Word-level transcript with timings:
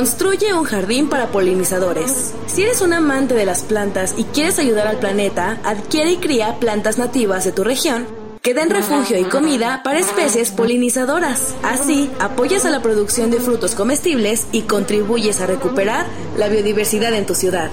Construye 0.00 0.54
un 0.54 0.64
jardín 0.64 1.10
para 1.10 1.26
polinizadores. 1.26 2.32
Si 2.46 2.62
eres 2.62 2.80
un 2.80 2.94
amante 2.94 3.34
de 3.34 3.44
las 3.44 3.64
plantas 3.64 4.14
y 4.16 4.24
quieres 4.24 4.58
ayudar 4.58 4.86
al 4.86 4.98
planeta, 4.98 5.60
adquiere 5.62 6.12
y 6.12 6.16
cría 6.16 6.58
plantas 6.58 6.96
nativas 6.96 7.44
de 7.44 7.52
tu 7.52 7.64
región 7.64 8.06
que 8.40 8.54
den 8.54 8.70
refugio 8.70 9.18
y 9.18 9.24
comida 9.24 9.82
para 9.84 9.98
especies 9.98 10.52
polinizadoras. 10.52 11.54
Así, 11.62 12.10
apoyas 12.18 12.64
a 12.64 12.70
la 12.70 12.80
producción 12.80 13.30
de 13.30 13.40
frutos 13.40 13.74
comestibles 13.74 14.46
y 14.52 14.62
contribuyes 14.62 15.42
a 15.42 15.46
recuperar 15.46 16.06
la 16.38 16.48
biodiversidad 16.48 17.12
en 17.12 17.26
tu 17.26 17.34
ciudad. 17.34 17.70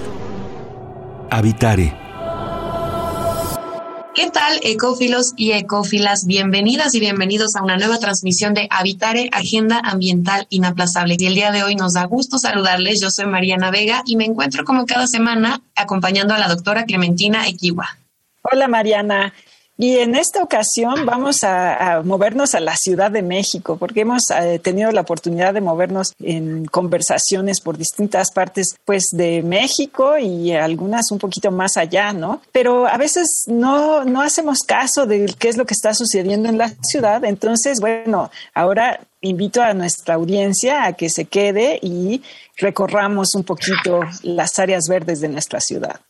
Habitare 1.30 2.07
¿Qué 4.18 4.30
tal, 4.30 4.58
ecófilos 4.64 5.32
y 5.36 5.52
ecófilas? 5.52 6.26
Bienvenidas 6.26 6.92
y 6.96 6.98
bienvenidos 6.98 7.54
a 7.54 7.62
una 7.62 7.76
nueva 7.76 7.98
transmisión 8.00 8.52
de 8.52 8.66
Habitare, 8.68 9.30
Agenda 9.30 9.80
Ambiental 9.84 10.48
Inaplazable. 10.50 11.14
Y 11.16 11.26
el 11.26 11.36
día 11.36 11.52
de 11.52 11.62
hoy 11.62 11.76
nos 11.76 11.94
da 11.94 12.02
gusto 12.06 12.36
saludarles. 12.36 13.00
Yo 13.00 13.10
soy 13.10 13.26
Mariana 13.26 13.70
Vega 13.70 14.02
y 14.06 14.16
me 14.16 14.24
encuentro 14.24 14.64
como 14.64 14.86
cada 14.86 15.06
semana 15.06 15.60
acompañando 15.76 16.34
a 16.34 16.38
la 16.38 16.48
doctora 16.48 16.84
Clementina 16.84 17.46
Equiwa. 17.46 17.96
Hola 18.42 18.66
Mariana, 18.66 19.32
y 19.80 19.98
en 19.98 20.16
esta 20.16 20.42
ocasión 20.42 21.06
vamos 21.06 21.44
a, 21.44 22.02
movernos 22.04 22.56
a 22.56 22.60
la 22.60 22.74
Ciudad 22.74 23.12
de 23.12 23.22
México, 23.22 23.76
porque 23.76 24.00
hemos 24.00 24.28
eh, 24.32 24.58
tenido 24.58 24.90
la 24.90 25.02
oportunidad 25.02 25.54
de 25.54 25.60
movernos 25.60 26.14
en 26.18 26.64
conversaciones 26.64 27.60
por 27.60 27.78
distintas 27.78 28.32
partes, 28.32 28.76
pues 28.84 29.10
de 29.12 29.40
México 29.44 30.18
y 30.18 30.52
algunas 30.52 31.12
un 31.12 31.20
poquito 31.20 31.52
más 31.52 31.76
allá, 31.76 32.12
¿no? 32.12 32.42
Pero 32.50 32.88
a 32.88 32.96
veces 32.96 33.44
no, 33.46 34.04
no 34.04 34.20
hacemos 34.20 34.64
caso 34.64 35.06
de 35.06 35.32
qué 35.38 35.48
es 35.48 35.56
lo 35.56 35.64
que 35.64 35.74
está 35.74 35.94
sucediendo 35.94 36.48
en 36.48 36.58
la 36.58 36.72
ciudad. 36.82 37.24
Entonces, 37.24 37.78
bueno, 37.80 38.32
ahora 38.54 38.98
invito 39.20 39.62
a 39.62 39.74
nuestra 39.74 40.14
audiencia 40.14 40.86
a 40.86 40.94
que 40.94 41.08
se 41.08 41.26
quede 41.26 41.78
y 41.80 42.22
recorramos 42.56 43.36
un 43.36 43.44
poquito 43.44 44.00
las 44.22 44.58
áreas 44.58 44.88
verdes 44.88 45.20
de 45.20 45.28
nuestra 45.28 45.60
ciudad. 45.60 46.00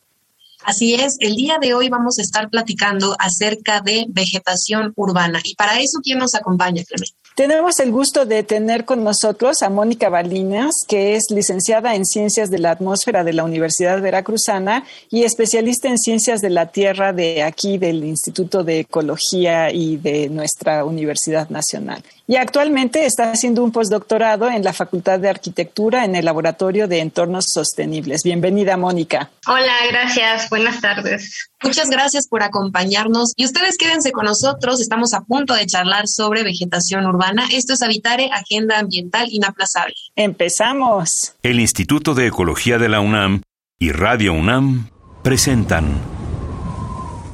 Así 0.69 0.93
es, 0.93 1.17
el 1.21 1.35
día 1.35 1.57
de 1.59 1.73
hoy 1.73 1.89
vamos 1.89 2.19
a 2.19 2.23
estar 2.23 2.51
platicando 2.51 3.17
acerca 3.19 3.81
de 3.81 4.05
vegetación 4.11 4.93
urbana. 4.97 5.41
Y 5.43 5.55
para 5.55 5.81
eso, 5.81 6.01
¿quién 6.03 6.19
nos 6.19 6.35
acompaña, 6.35 6.85
Clemente? 6.85 7.15
Tenemos 7.35 7.81
el 7.81 7.91
gusto 7.91 8.27
de 8.27 8.43
tener 8.43 8.85
con 8.85 9.03
nosotros 9.03 9.63
a 9.63 9.71
Mónica 9.71 10.11
Balinas, 10.11 10.85
que 10.87 11.17
es 11.17 11.31
licenciada 11.31 11.95
en 11.95 12.05
Ciencias 12.05 12.51
de 12.51 12.59
la 12.59 12.73
Atmósfera 12.73 13.25
de 13.25 13.33
la 13.33 13.45
Universidad 13.45 14.03
Veracruzana 14.03 14.85
y 15.09 15.23
especialista 15.23 15.89
en 15.89 15.97
Ciencias 15.97 16.43
de 16.43 16.51
la 16.51 16.67
Tierra 16.67 17.15
de 17.15 17.43
aquí, 17.45 17.79
del 17.79 18.05
Instituto 18.05 18.63
de 18.63 18.81
Ecología 18.81 19.73
y 19.73 19.97
de 19.97 20.29
nuestra 20.29 20.85
Universidad 20.85 21.49
Nacional. 21.49 22.03
Y 22.31 22.37
actualmente 22.37 23.07
está 23.07 23.33
haciendo 23.33 23.65
un 23.65 23.73
postdoctorado 23.73 24.51
en 24.51 24.63
la 24.63 24.75
Facultad 24.75 25.19
de 25.19 25.31
Arquitectura 25.31 26.05
en 26.05 26.15
el 26.15 26.27
Laboratorio 26.27 26.87
de 26.87 27.01
Entornos 27.01 27.47
Sostenibles. 27.51 28.23
Bienvenida, 28.23 28.77
Mónica. 28.77 29.31
Hola, 29.47 29.73
gracias. 29.91 30.51
Buenas 30.51 30.83
tardes. 30.83 31.49
Muchas 31.63 31.89
gracias 31.89 32.29
por 32.29 32.43
acompañarnos 32.43 33.33
y 33.35 33.47
ustedes 33.47 33.79
quédense 33.79 34.13
con 34.13 34.27
nosotros. 34.27 34.79
Estamos 34.83 35.15
a 35.15 35.23
punto 35.23 35.55
de 35.55 35.65
charlar 35.65 36.07
sobre 36.07 36.43
vegetación 36.43 37.07
urbana. 37.07 37.49
Esto 37.51 37.73
es 37.73 37.81
Habitare, 37.81 38.29
Agenda 38.31 38.79
Ambiental 38.79 39.29
Inaplazable. 39.31 39.95
Empezamos. 40.15 41.33
El 41.43 41.61
Instituto 41.61 42.13
de 42.13 42.27
Ecología 42.27 42.77
de 42.77 42.91
la 42.91 43.01
UNAM 43.01 43.41
y 43.79 43.93
Radio 43.93 44.35
UNAM 44.35 44.91
presentan. 45.23 45.99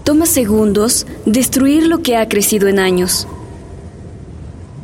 Toma 0.04 0.26
segundos 0.26 1.04
destruir 1.26 1.88
lo 1.88 2.00
que 2.00 2.16
ha 2.16 2.28
crecido 2.28 2.68
en 2.68 2.78
años. 2.78 3.26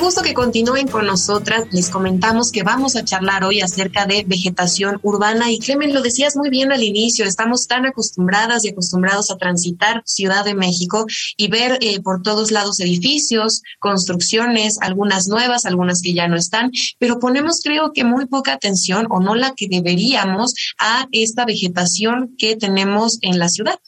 Gusto 0.00 0.22
que 0.22 0.32
continúen 0.32 0.88
con 0.88 1.06
nosotras. 1.06 1.66
Les 1.72 1.90
comentamos 1.90 2.50
que 2.50 2.62
vamos 2.62 2.96
a 2.96 3.04
charlar 3.04 3.44
hoy 3.44 3.60
acerca 3.60 4.06
de 4.06 4.24
vegetación 4.26 4.98
urbana 5.02 5.52
y 5.52 5.58
Clemen, 5.58 5.92
lo 5.92 6.00
decías 6.00 6.36
muy 6.36 6.48
bien 6.48 6.72
al 6.72 6.82
inicio, 6.82 7.26
estamos 7.26 7.66
tan 7.66 7.84
acostumbradas 7.84 8.64
y 8.64 8.70
acostumbrados 8.70 9.30
a 9.30 9.36
transitar 9.36 10.02
Ciudad 10.06 10.46
de 10.46 10.54
México 10.54 11.04
y 11.36 11.48
ver 11.48 11.76
eh, 11.82 12.00
por 12.00 12.22
todos 12.22 12.50
lados 12.50 12.80
edificios, 12.80 13.60
construcciones, 13.78 14.78
algunas 14.80 15.28
nuevas, 15.28 15.66
algunas 15.66 16.00
que 16.00 16.14
ya 16.14 16.28
no 16.28 16.36
están, 16.36 16.70
pero 16.98 17.18
ponemos 17.18 17.60
creo 17.62 17.92
que 17.92 18.02
muy 18.02 18.24
poca 18.24 18.54
atención 18.54 19.06
o 19.10 19.20
no 19.20 19.34
la 19.34 19.52
que 19.54 19.68
deberíamos 19.68 20.54
a 20.78 21.06
esta 21.12 21.44
vegetación 21.44 22.34
que 22.38 22.56
tenemos 22.56 23.18
en 23.20 23.38
la 23.38 23.50
ciudad. 23.50 23.78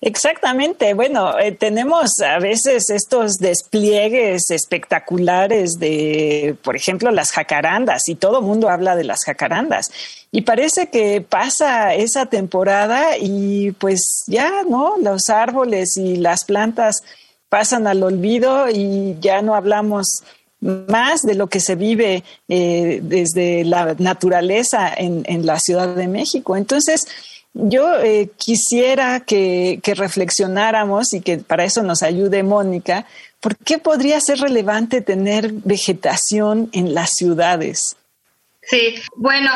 Exactamente. 0.00 0.94
Bueno, 0.94 1.38
eh, 1.38 1.52
tenemos 1.52 2.20
a 2.20 2.38
veces 2.38 2.90
estos 2.90 3.38
despliegues 3.38 4.50
espectaculares 4.50 5.78
de, 5.78 6.56
por 6.62 6.76
ejemplo, 6.76 7.10
las 7.10 7.32
jacarandas 7.32 8.08
y 8.08 8.14
todo 8.14 8.38
el 8.38 8.44
mundo 8.44 8.68
habla 8.68 8.96
de 8.96 9.04
las 9.04 9.24
jacarandas. 9.24 9.90
Y 10.30 10.42
parece 10.42 10.88
que 10.88 11.20
pasa 11.20 11.94
esa 11.94 12.26
temporada 12.26 13.16
y 13.18 13.72
pues 13.72 14.24
ya, 14.26 14.62
¿no? 14.68 14.96
Los 14.98 15.30
árboles 15.30 15.96
y 15.96 16.16
las 16.16 16.44
plantas 16.44 17.02
pasan 17.48 17.86
al 17.86 18.02
olvido 18.02 18.68
y 18.68 19.16
ya 19.20 19.42
no 19.42 19.54
hablamos 19.54 20.22
más 20.60 21.22
de 21.22 21.34
lo 21.34 21.48
que 21.48 21.60
se 21.60 21.74
vive 21.74 22.24
eh, 22.48 23.00
desde 23.02 23.64
la 23.64 23.94
naturaleza 23.98 24.92
en, 24.96 25.22
en 25.26 25.46
la 25.46 25.60
Ciudad 25.60 25.94
de 25.94 26.08
México. 26.08 26.56
Entonces, 26.56 27.06
yo 27.54 28.00
eh, 28.00 28.30
quisiera 28.36 29.20
que, 29.20 29.80
reflexionáramos 29.96 31.14
y 31.14 31.20
que 31.20 31.38
para 31.38 31.64
eso 31.64 31.82
nos 31.82 32.02
ayude 32.02 32.42
Mónica, 32.42 33.06
¿por 33.40 33.56
qué 33.56 33.78
podría 33.78 34.20
ser 34.20 34.40
relevante 34.40 35.00
tener 35.00 35.52
vegetación 35.52 36.68
en 36.72 36.94
las 36.94 37.14
ciudades? 37.14 37.96
Sí, 38.62 38.96
bueno, 39.16 39.50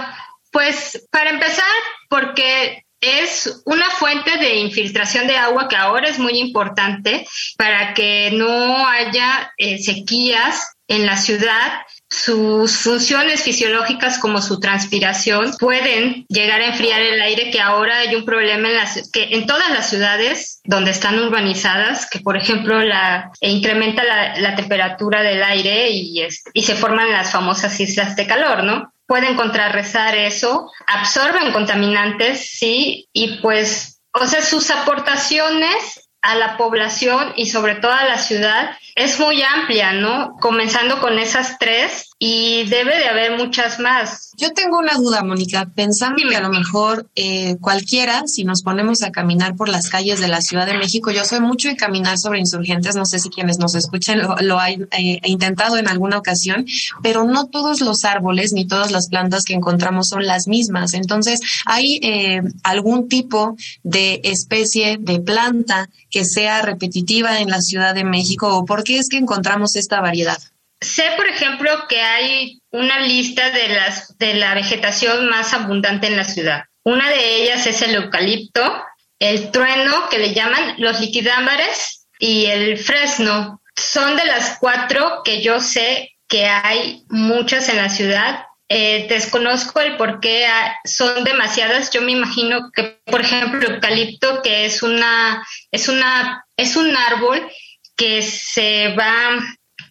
pues 0.53 1.07
para 1.11 1.31
empezar, 1.31 1.65
porque 2.09 2.85
es 3.01 3.63
una 3.65 3.91
fuente 3.91 4.39
de 4.39 4.57
infiltración 4.57 5.27
de 5.27 5.37
agua 5.37 5.69
que 5.69 5.77
ahora 5.77 6.09
es 6.09 6.19
muy 6.19 6.39
importante 6.39 7.27
para 7.57 7.95
que 7.95 8.31
no 8.33 8.87
haya 8.87 9.53
eh, 9.57 9.79
sequías 9.79 10.75
en 10.87 11.05
la 11.05 11.17
ciudad 11.17 11.83
sus 12.11 12.79
funciones 12.79 13.43
fisiológicas 13.43 14.19
como 14.19 14.41
su 14.41 14.59
transpiración 14.61 15.53
pueden 15.59 16.25
llegar 16.29 16.61
a 16.61 16.69
enfriar 16.69 17.03
el 17.03 17.21
aire 17.21 17.51
que 17.51 17.61
ahora 17.61 17.99
hay 17.99 18.15
un 18.15 18.25
problema 18.25 18.69
en 18.69 18.77
las 18.77 19.11
que 19.13 19.25
en 19.35 19.47
todas 19.47 19.71
las 19.71 19.91
ciudades 19.91 20.61
donde 20.65 20.91
están 20.91 21.19
urbanizadas 21.19 22.09
que 22.09 22.21
por 22.21 22.37
ejemplo 22.37 22.81
la 22.83 23.31
e 23.41 23.51
incrementa 23.51 24.03
la, 24.05 24.57
temperatura 24.57 25.23
del 25.23 25.43
aire 25.43 25.91
y, 25.91 26.27
y 26.55 26.63
se 26.63 26.75
forman 26.75 27.13
las 27.13 27.31
famosas 27.31 27.79
islas 27.79 28.17
de 28.17 28.27
calor, 28.27 28.65
¿no? 28.65 28.93
Pueden 29.07 29.37
contrarrestar 29.37 30.17
eso, 30.17 30.71
absorben 30.87 31.53
contaminantes, 31.53 32.51
sí, 32.51 33.09
y 33.13 33.39
pues, 33.39 34.01
o 34.13 34.27
sea, 34.27 34.43
sus 34.43 34.71
aportaciones 34.71 36.08
a 36.23 36.35
la 36.35 36.57
población 36.57 37.33
y 37.37 37.47
sobre 37.47 37.77
todo 37.77 37.93
a 37.93 38.05
la 38.05 38.19
ciudad 38.19 38.77
es 38.95 39.21
muy 39.21 39.43
amplia, 39.43 39.93
¿no? 39.93 40.37
Comenzando 40.41 41.01
con 41.01 41.19
esas 41.19 41.59
tres 41.59 42.11
y 42.21 42.65
debe 42.65 42.97
de 42.99 43.07
haber 43.07 43.37
muchas 43.39 43.79
más. 43.79 44.33
Yo 44.37 44.53
tengo 44.53 44.79
una 44.79 44.95
duda, 44.95 45.23
Mónica, 45.23 45.71
pensando 45.73 46.23
que 46.29 46.37
a 46.37 46.41
lo 46.41 46.51
mejor 46.51 47.09
eh, 47.15 47.57
cualquiera, 47.61 48.25
si 48.27 48.45
nos 48.45 48.63
ponemos 48.63 49.03
a 49.03 49.13
caminar 49.13 49.55
por 49.55 49.69
las 49.69 49.89
calles 49.89 50.21
de 50.21 50.27
la 50.27 50.41
Ciudad 50.41 50.67
de 50.67 50.77
México, 50.77 51.13
yo 51.13 51.25
soy 51.25 51.41
mucho 51.41 51.69
de 51.69 51.77
caminar 51.77 52.19
sobre 52.19 52.41
insurgentes, 52.41 52.97
no 52.97 53.05
sé 53.05 53.21
si 53.21 53.31
quienes 53.31 53.59
nos 53.59 53.77
escuchan 53.77 54.21
lo, 54.21 54.37
lo 54.41 54.59
han 54.59 54.89
eh, 54.91 55.21
intentado 55.25 55.77
en 55.77 55.87
alguna 55.87 56.19
ocasión, 56.19 56.67
pero 57.03 57.25
no 57.25 57.47
todos 57.47 57.81
los 57.81 58.05
árboles 58.05 58.53
ni 58.53 58.67
todas 58.67 58.91
las 58.91 59.09
plantas 59.09 59.45
que 59.45 59.55
encontramos 59.55 60.09
son 60.09 60.27
las 60.27 60.49
mismas. 60.49 60.95
Entonces, 60.95 61.41
¿hay 61.67 62.01
eh, 62.03 62.43
algún 62.65 63.09
tipo 63.09 63.57
de 63.85 64.21
especie 64.25 64.99
de 64.99 65.21
planta 65.21 65.89
que 66.11 66.25
sea 66.25 66.63
repetitiva 66.63 67.41
en 67.41 67.51
la 67.51 67.61
Ciudad 67.61 67.95
de 67.95 68.05
México 68.05 68.57
o 68.57 68.65
por 68.65 68.83
qué 68.83 68.99
es 68.99 69.09
que 69.09 69.19
encontramos 69.19 69.77
esta 69.77 70.01
variedad? 70.01 70.39
Sé, 70.81 71.05
por 71.17 71.27
ejemplo, 71.27 71.87
que 71.89 72.01
hay 72.01 72.61
una 72.71 73.01
lista 73.01 73.51
de, 73.51 73.69
las, 73.69 74.17
de 74.19 74.35
la 74.35 74.55
vegetación 74.55 75.29
más 75.29 75.53
abundante 75.55 76.07
en 76.07 76.17
la 76.17 76.25
ciudad. 76.25 76.65
Una 76.85 77.09
de 77.11 77.43
ellas 77.43 77.67
es 77.67 77.83
el 77.83 77.95
eucalipto, 77.95 78.85
el 79.19 79.51
trueno, 79.51 80.09
que 80.09 80.19
le 80.19 80.33
llaman 80.33 80.77
los 80.79 81.01
liquidámbares, 81.01 81.99
y 82.19 82.47
el 82.47 82.79
fresno. 82.79 83.63
Son 83.77 84.17
de 84.17 84.25
las 84.25 84.59
cuatro 84.59 85.23
que 85.25 85.43
yo 85.43 85.61
sé 85.61 86.17
que 86.27 86.47
hay 86.47 87.05
muchas 87.09 87.69
en 87.69 87.77
la 87.77 87.89
ciudad. 87.89 88.45
Eh, 88.69 89.07
desconozco 89.09 89.81
el 89.81 89.97
por 89.97 90.21
qué 90.21 90.47
son 90.85 91.25
demasiadas. 91.25 91.91
Yo 91.91 92.03
me 92.03 92.13
imagino 92.13 92.71
que, 92.75 93.01
por 93.07 93.21
ejemplo, 93.21 93.61
el 93.61 93.75
eucalipto, 93.75 94.43
que 94.43 94.67
es 94.67 94.83
una, 94.83 95.47
es 95.71 95.89
una, 95.89 96.45
es 96.57 96.77
un 96.77 96.95
árbol 96.97 97.49
que 97.97 98.23
se 98.23 98.95
va, 98.99 99.39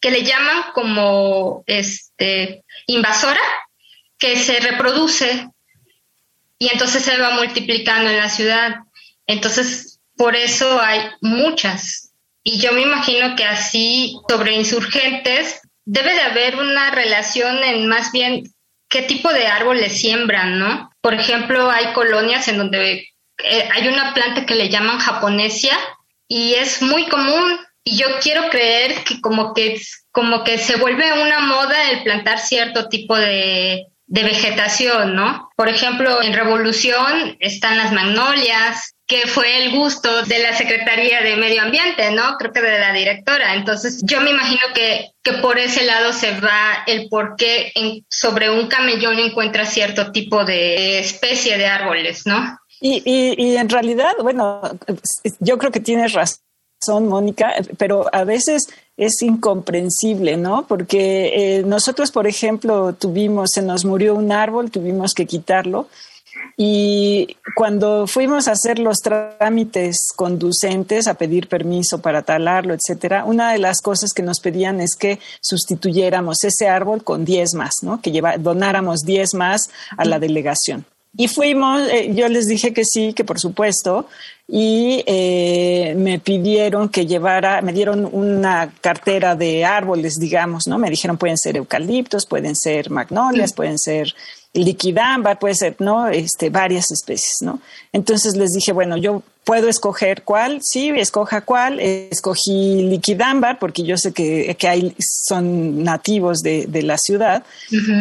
que 0.01 0.11
le 0.11 0.23
llaman 0.23 0.71
como 0.73 1.63
este 1.67 2.63
invasora, 2.87 3.41
que 4.17 4.37
se 4.37 4.59
reproduce 4.59 5.49
y 6.59 6.69
entonces 6.71 7.03
se 7.03 7.17
va 7.17 7.31
multiplicando 7.31 8.09
en 8.09 8.17
la 8.17 8.29
ciudad. 8.29 8.75
Entonces, 9.27 9.99
por 10.15 10.35
eso 10.35 10.81
hay 10.81 11.01
muchas. 11.21 12.11
Y 12.43 12.59
yo 12.59 12.71
me 12.71 12.81
imagino 12.81 13.35
que 13.35 13.45
así 13.45 14.17
sobre 14.27 14.55
insurgentes 14.55 15.61
debe 15.85 16.13
de 16.13 16.21
haber 16.21 16.55
una 16.57 16.91
relación 16.91 17.63
en 17.63 17.87
más 17.87 18.11
bien 18.11 18.43
qué 18.89 19.03
tipo 19.03 19.31
de 19.31 19.47
árboles 19.47 19.99
siembran, 19.99 20.59
¿no? 20.59 20.91
Por 21.01 21.13
ejemplo, 21.13 21.69
hay 21.69 21.93
colonias 21.93 22.47
en 22.47 22.57
donde 22.57 23.09
eh, 23.43 23.69
hay 23.71 23.87
una 23.87 24.13
planta 24.13 24.45
que 24.45 24.55
le 24.55 24.69
llaman 24.69 24.99
japonesia 24.99 25.77
y 26.27 26.55
es 26.55 26.81
muy 26.81 27.07
común 27.07 27.59
y 27.87 27.95
yo 27.95 28.07
quiero 28.21 28.49
creer 28.49 29.03
que 29.05 29.21
como 29.21 29.53
que 29.53 29.79
como 30.11 30.43
que 30.43 30.57
se 30.57 30.75
vuelve 30.75 31.21
una 31.21 31.39
moda 31.39 31.91
el 31.91 32.03
plantar 32.03 32.39
cierto 32.39 32.89
tipo 32.89 33.15
de, 33.15 33.87
de 34.07 34.23
vegetación, 34.23 35.15
¿no? 35.15 35.49
Por 35.55 35.69
ejemplo, 35.69 36.21
en 36.21 36.33
Revolución 36.33 37.37
están 37.39 37.77
las 37.77 37.93
magnolias, 37.93 38.95
que 39.05 39.25
fue 39.27 39.63
el 39.63 39.71
gusto 39.71 40.23
de 40.23 40.39
la 40.39 40.53
Secretaría 40.53 41.21
de 41.21 41.37
Medio 41.37 41.61
Ambiente, 41.61 42.11
¿no? 42.11 42.35
Creo 42.37 42.51
que 42.51 42.61
de 42.61 42.79
la 42.79 42.91
directora. 42.91 43.53
Entonces, 43.53 44.01
yo 44.03 44.19
me 44.19 44.31
imagino 44.31 44.61
que, 44.75 45.11
que 45.23 45.33
por 45.33 45.57
ese 45.57 45.85
lado 45.85 46.11
se 46.11 46.31
va 46.41 46.83
el 46.87 47.07
por 47.07 47.37
qué 47.37 47.71
sobre 48.09 48.49
un 48.49 48.67
camellón 48.67 49.17
encuentra 49.19 49.65
cierto 49.65 50.11
tipo 50.11 50.43
de 50.43 50.99
especie 50.99 51.57
de 51.57 51.67
árboles, 51.67 52.25
¿no? 52.25 52.57
Y, 52.81 53.01
y, 53.05 53.33
y 53.41 53.55
en 53.55 53.69
realidad, 53.69 54.13
bueno, 54.21 54.61
yo 55.39 55.57
creo 55.57 55.71
que 55.71 55.79
tienes 55.79 56.11
razón 56.11 56.46
son, 56.79 57.07
Mónica, 57.07 57.53
pero 57.77 58.05
a 58.13 58.23
veces 58.23 58.67
es 58.97 59.21
incomprensible, 59.21 60.37
¿no? 60.37 60.65
Porque 60.67 61.57
eh, 61.57 61.63
nosotros, 61.63 62.11
por 62.11 62.27
ejemplo, 62.27 62.93
tuvimos, 62.93 63.51
se 63.53 63.61
nos 63.61 63.85
murió 63.85 64.15
un 64.15 64.31
árbol, 64.31 64.71
tuvimos 64.71 65.13
que 65.13 65.25
quitarlo. 65.25 65.87
Y 66.55 67.37
cuando 67.55 68.07
fuimos 68.07 68.47
a 68.47 68.53
hacer 68.53 68.79
los 68.79 68.97
trámites 68.99 70.11
conducentes, 70.15 71.07
a 71.07 71.13
pedir 71.13 71.47
permiso 71.47 71.99
para 72.01 72.23
talarlo, 72.23 72.73
etcétera, 72.73 73.25
una 73.25 73.51
de 73.51 73.59
las 73.59 73.81
cosas 73.81 74.13
que 74.13 74.23
nos 74.23 74.39
pedían 74.39 74.81
es 74.81 74.95
que 74.95 75.19
sustituyéramos 75.41 76.43
ese 76.43 76.67
árbol 76.67 77.03
con 77.03 77.25
10 77.25 77.53
más, 77.53 77.83
¿no? 77.83 78.01
Que 78.01 78.11
lleva, 78.11 78.37
donáramos 78.37 79.01
10 79.01 79.35
más 79.35 79.69
a 79.97 80.05
la 80.05 80.19
delegación. 80.19 80.85
Y 81.17 81.27
fuimos, 81.27 81.81
eh, 81.89 82.11
yo 82.13 82.29
les 82.29 82.47
dije 82.47 82.73
que 82.73 82.85
sí, 82.85 83.13
que 83.13 83.25
por 83.25 83.39
supuesto, 83.39 84.07
y 84.47 85.03
eh, 85.07 85.95
me 85.97 86.19
pidieron 86.19 86.89
que 86.89 87.07
llevara, 87.07 87.61
me 87.61 87.73
dieron 87.73 88.07
una 88.09 88.71
cartera 88.81 89.35
de 89.35 89.65
árboles, 89.65 90.19
digamos, 90.19 90.67
¿no? 90.67 90.77
Me 90.77 90.91
dijeron 90.91 91.17
pueden 91.17 91.37
ser 91.37 91.57
eucaliptos, 91.57 92.27
pueden 92.27 92.55
ser 92.55 92.91
magnolias, 92.91 93.51
pueden 93.51 93.79
ser 93.79 94.13
liquidámbar, 94.53 95.39
puede 95.39 95.55
ser, 95.55 95.75
¿no? 95.79 96.07
Este, 96.07 96.51
varias 96.51 96.91
especies, 96.91 97.37
¿no? 97.41 97.59
Entonces 97.91 98.37
les 98.37 98.53
dije, 98.53 98.71
bueno, 98.71 98.95
yo 98.95 99.23
puedo 99.47 99.69
escoger 99.69 100.23
cuál, 100.23 100.59
sí, 100.61 100.89
escoja 100.89 101.39
cuál. 101.39 101.79
Escogí 101.79 102.83
liquidámbar 102.83 103.59
porque 103.59 103.83
yo 103.83 103.97
sé 103.97 104.11
que, 104.11 104.53
que 104.59 104.67
hay, 104.67 104.93
son 104.99 105.85
nativos 105.85 106.39
de, 106.39 106.67
de 106.67 106.83
la 106.83 106.97
ciudad, 106.97 107.43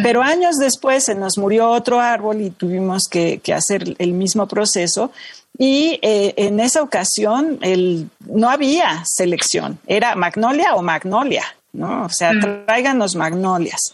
pero 0.03 0.21
años 0.21 0.57
después 0.57 1.05
se 1.05 1.15
nos 1.15 1.37
murió 1.37 1.69
otro 1.69 2.01
árbol 2.01 2.41
y 2.41 2.49
tuvimos 2.49 3.07
que, 3.09 3.39
que 3.39 3.53
hacer 3.53 3.95
el 3.97 4.11
mismo 4.11 4.45
proceso. 4.45 5.11
Y 5.57 5.99
eh, 6.01 6.33
en 6.35 6.59
esa 6.59 6.83
ocasión 6.83 7.59
el, 7.61 8.09
no 8.25 8.49
había 8.49 9.05
selección, 9.05 9.79
era 9.87 10.15
magnolia 10.15 10.75
o 10.75 10.81
magnolia. 10.81 11.45
¿No? 11.77 12.05
O 12.05 12.09
sea, 12.09 12.33
mm. 12.33 12.65
tráiganos 12.65 13.15
magnolias. 13.15 13.93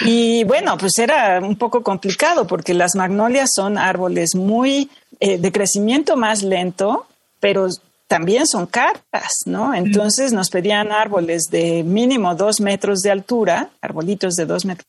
Y 0.00 0.44
bueno, 0.44 0.76
pues 0.78 0.98
era 0.98 1.38
un 1.40 1.56
poco 1.56 1.82
complicado 1.82 2.46
porque 2.46 2.74
las 2.74 2.96
magnolias 2.96 3.50
son 3.54 3.76
árboles 3.76 4.34
muy 4.34 4.90
eh, 5.20 5.38
de 5.38 5.52
crecimiento 5.52 6.16
más 6.16 6.42
lento, 6.42 7.06
pero 7.38 7.68
también 8.06 8.46
son 8.46 8.66
caras, 8.66 9.42
¿no? 9.44 9.74
Entonces 9.74 10.32
nos 10.32 10.48
pedían 10.48 10.90
árboles 10.90 11.44
de 11.50 11.82
mínimo 11.84 12.34
dos 12.34 12.60
metros 12.60 13.00
de 13.00 13.10
altura, 13.10 13.68
arbolitos 13.82 14.34
de 14.34 14.46
dos 14.46 14.64
metros 14.64 14.86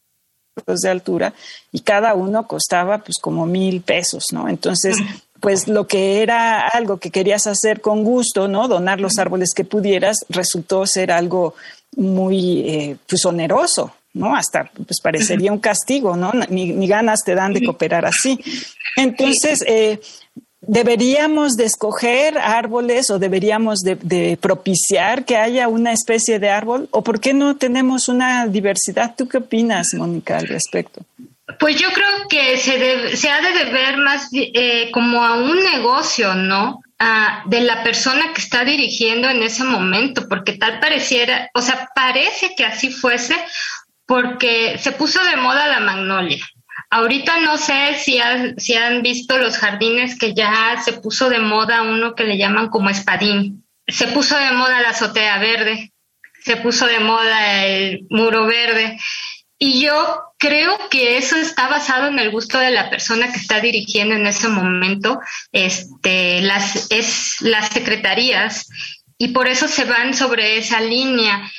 de 0.81 0.89
altura, 0.89 1.33
y 1.73 1.81
cada 1.81 2.13
uno 2.13 2.47
costaba 2.47 2.99
pues 2.99 3.17
como 3.19 3.45
mil 3.45 3.81
pesos, 3.81 4.27
¿no? 4.31 4.47
Entonces, 4.47 4.95
pues 5.41 5.67
lo 5.67 5.87
que 5.87 6.21
era 6.21 6.67
algo 6.67 6.97
que 6.97 7.11
querías 7.11 7.47
hacer 7.47 7.81
con 7.81 8.03
gusto, 8.03 8.47
¿no? 8.47 8.67
Donar 8.67 9.01
los 9.01 9.17
árboles 9.19 9.53
que 9.53 9.65
pudieras, 9.65 10.25
resultó 10.29 10.85
ser 10.85 11.11
algo 11.11 11.55
muy 11.99 12.61
eh, 12.61 12.97
pues 13.07 13.25
oneroso, 13.25 13.93
¿no? 14.13 14.35
Hasta 14.35 14.71
pues 14.85 15.01
parecería 15.01 15.51
un 15.51 15.59
castigo, 15.59 16.15
¿no? 16.15 16.31
Ni, 16.49 16.87
ganas 16.87 17.23
te 17.23 17.35
dan 17.35 17.53
de 17.53 17.63
cooperar 17.63 18.05
así. 18.05 18.39
Entonces, 18.95 19.63
eh, 19.67 19.99
deberíamos 20.61 21.55
de 21.55 21.65
escoger 21.65 22.37
árboles 22.37 23.09
o 23.09 23.19
deberíamos 23.19 23.81
de, 23.81 24.37
propiciar 24.41 25.25
que 25.25 25.37
haya 25.37 25.67
una 25.67 25.91
especie 25.91 26.39
de 26.39 26.49
árbol 26.49 26.87
o 26.91 27.03
por 27.03 27.19
qué 27.19 27.33
no 27.33 27.57
tenemos 27.57 28.07
una 28.07 28.47
diversidad. 28.47 29.15
¿Tú 29.17 29.27
qué 29.27 29.37
opinas, 29.37 29.93
Mónica, 29.93 30.37
al 30.37 30.47
respecto? 30.47 31.01
Pues 31.59 31.77
yo 31.77 31.87
creo 31.91 32.27
que 32.29 32.57
se, 32.57 33.17
se 33.17 33.29
ha 33.29 33.41
de 33.41 33.71
ver 33.71 33.97
más 33.97 34.29
eh, 34.31 34.89
como 34.91 35.23
a 35.23 35.35
un 35.35 35.57
negocio, 35.63 36.35
¿no? 36.35 36.79
De 37.45 37.61
la 37.61 37.81
persona 37.83 38.33
que 38.33 38.41
está 38.41 38.65
dirigiendo 38.65 39.29
en 39.29 39.41
ese 39.41 39.63
momento, 39.63 40.27
porque 40.27 40.53
tal 40.53 40.79
pareciera, 40.79 41.49
o 41.53 41.61
sea, 41.61 41.87
parece 41.95 42.55
que 42.55 42.65
así 42.65 42.91
fuese, 42.91 43.35
porque 44.05 44.77
se 44.79 44.91
puso 44.91 45.23
de 45.23 45.37
moda 45.37 45.67
la 45.67 45.79
magnolia. 45.79 46.45
Ahorita 46.89 47.39
no 47.39 47.57
sé 47.57 47.95
si, 47.99 48.19
si 48.57 48.73
han 48.73 49.01
visto 49.01 49.37
los 49.37 49.57
jardines 49.57 50.17
que 50.17 50.33
ya 50.33 50.81
se 50.83 50.93
puso 50.93 51.29
de 51.29 51.39
moda 51.39 51.83
uno 51.83 52.15
que 52.15 52.23
le 52.23 52.37
llaman 52.37 52.69
como 52.69 52.89
espadín. 52.89 53.63
Se 53.87 54.07
puso 54.07 54.37
de 54.37 54.51
moda 54.51 54.81
la 54.81 54.89
azotea 54.89 55.37
verde, 55.37 55.93
se 56.43 56.57
puso 56.57 56.87
de 56.87 56.99
moda 56.99 57.65
el 57.65 58.07
muro 58.09 58.45
verde. 58.45 58.99
Y 59.61 59.81
yo 59.81 60.23
creo 60.37 60.77
que 60.89 61.17
eso 61.17 61.35
está 61.35 61.67
basado 61.67 62.07
en 62.07 62.17
el 62.17 62.31
gusto 62.31 62.57
de 62.57 62.71
la 62.71 62.89
persona 62.89 63.31
que 63.31 63.39
está 63.39 63.59
dirigiendo 63.59 64.15
en 64.15 64.25
ese 64.25 64.47
momento 64.47 65.19
este, 65.51 66.41
las, 66.41 66.89
es, 66.89 67.41
las 67.41 67.67
secretarías 67.67 68.69
y 69.17 69.27
por 69.29 69.49
eso 69.49 69.67
se 69.67 69.83
van 69.83 70.13
sobre 70.13 70.57
esa 70.57 70.79
línea, 70.79 71.51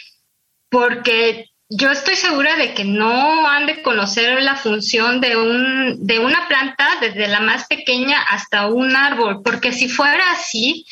porque 0.70 1.50
yo 1.68 1.90
estoy 1.90 2.16
segura 2.16 2.56
de 2.56 2.72
que 2.72 2.84
no 2.84 3.46
han 3.46 3.66
de 3.66 3.82
conocer 3.82 4.42
la 4.42 4.56
función 4.56 5.20
de, 5.20 5.36
un, 5.36 6.06
de 6.06 6.18
una 6.20 6.48
planta 6.48 6.88
desde 7.02 7.28
la 7.28 7.40
más 7.40 7.66
pequeña 7.66 8.22
hasta 8.22 8.66
un 8.66 8.96
árbol, 8.96 9.42
porque 9.44 9.72
si 9.72 9.90
fuera 9.90 10.32
así, 10.32 10.86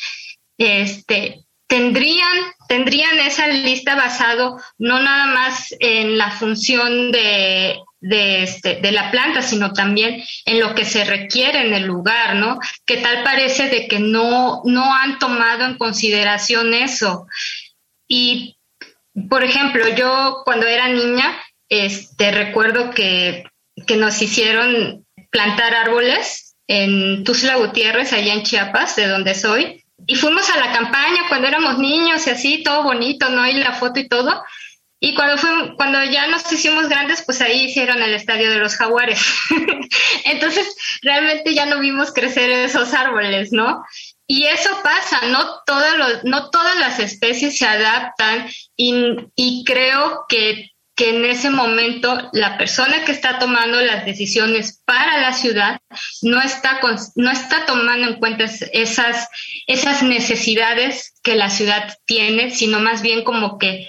este, 0.59 1.43
tendrían, 1.69 2.37
tendrían 2.67 3.19
esa 3.19 3.47
lista 3.47 3.95
basado 3.95 4.59
no 4.79 4.99
nada 4.99 5.27
más 5.27 5.73
en 5.79 6.17
la 6.17 6.31
función 6.31 7.11
de, 7.11 7.77
este, 8.01 8.77
de 8.77 8.91
la 8.91 9.11
planta, 9.11 9.43
sino 9.43 9.71
también 9.71 10.21
en 10.45 10.59
lo 10.59 10.73
que 10.73 10.83
se 10.83 11.05
requiere 11.05 11.61
en 11.61 11.73
el 11.75 11.83
lugar, 11.83 12.35
¿no? 12.35 12.59
Que 12.85 12.97
tal 12.97 13.23
parece 13.23 13.69
de 13.69 13.87
que 13.87 13.99
no, 13.99 14.63
no 14.65 14.93
han 14.95 15.19
tomado 15.19 15.65
en 15.65 15.77
consideración 15.77 16.73
eso. 16.73 17.27
Y 18.07 18.57
por 19.29 19.43
ejemplo, 19.43 19.87
yo 19.95 20.41
cuando 20.43 20.65
era 20.65 20.87
niña, 20.87 21.39
este, 21.69 22.31
recuerdo 22.31 22.89
que, 22.89 23.43
que 23.85 23.95
nos 23.95 24.19
hicieron 24.23 25.05
plantar 25.29 25.75
árboles 25.75 26.55
en 26.67 27.23
Tuzla 27.23 27.57
Gutiérrez, 27.57 28.11
allá 28.11 28.33
en 28.33 28.41
Chiapas, 28.41 28.95
de 28.95 29.07
donde 29.07 29.35
soy, 29.35 29.83
y 30.07 30.15
fuimos 30.15 30.49
a 30.49 30.57
la 30.57 30.71
campaña 30.71 31.27
cuando 31.27 31.47
éramos 31.47 31.77
niños 31.77 32.25
y 32.27 32.29
así, 32.29 32.63
todo 32.63 32.83
bonito, 32.83 33.29
¿no? 33.29 33.47
Y 33.47 33.53
la 33.53 33.73
foto 33.73 33.99
y 33.99 34.07
todo. 34.07 34.43
Y 35.01 35.15
cuando, 35.15 35.37
fue, 35.37 35.75
cuando 35.77 36.03
ya 36.03 36.27
nos 36.27 36.51
hicimos 36.51 36.89
grandes, 36.89 37.23
pues 37.25 37.39
ahí 37.41 37.65
hicieron 37.65 38.01
el 38.01 38.13
estadio 38.13 38.49
de 38.49 38.57
los 38.57 38.75
jaguares. 38.75 39.21
Entonces, 40.25 40.75
realmente 41.01 41.53
ya 41.53 41.65
no 41.65 41.79
vimos 41.79 42.11
crecer 42.11 42.49
esos 42.49 42.93
árboles, 42.93 43.53
¿no? 43.53 43.85
Y 44.27 44.45
eso 44.45 44.69
pasa, 44.83 45.21
no, 45.27 45.61
todos 45.65 45.97
los, 45.97 46.23
no 46.25 46.49
todas 46.49 46.77
las 46.79 46.99
especies 46.99 47.57
se 47.57 47.65
adaptan 47.65 48.49
y, 48.75 49.15
y 49.35 49.63
creo 49.65 50.25
que 50.27 50.71
que 50.99 51.11
en 51.11 51.23
ese 51.23 51.49
momento 51.49 52.29
la 52.33 52.57
persona 52.57 53.05
que 53.05 53.13
está 53.13 53.39
tomando 53.39 53.79
las 53.79 54.03
decisiones 54.03 54.81
para 54.83 55.17
la 55.21 55.31
ciudad 55.31 55.79
no 56.23 56.41
está, 56.41 56.81
no 57.15 57.31
está 57.31 57.65
tomando 57.65 58.05
en 58.05 58.19
cuenta 58.19 58.43
esas, 58.73 59.29
esas 59.65 60.03
necesidades 60.03 61.13
que 61.23 61.35
la 61.35 61.49
ciudad 61.49 61.97
tiene, 62.03 62.51
sino 62.51 62.81
más 62.81 63.01
bien 63.01 63.23
como 63.23 63.57
que 63.57 63.87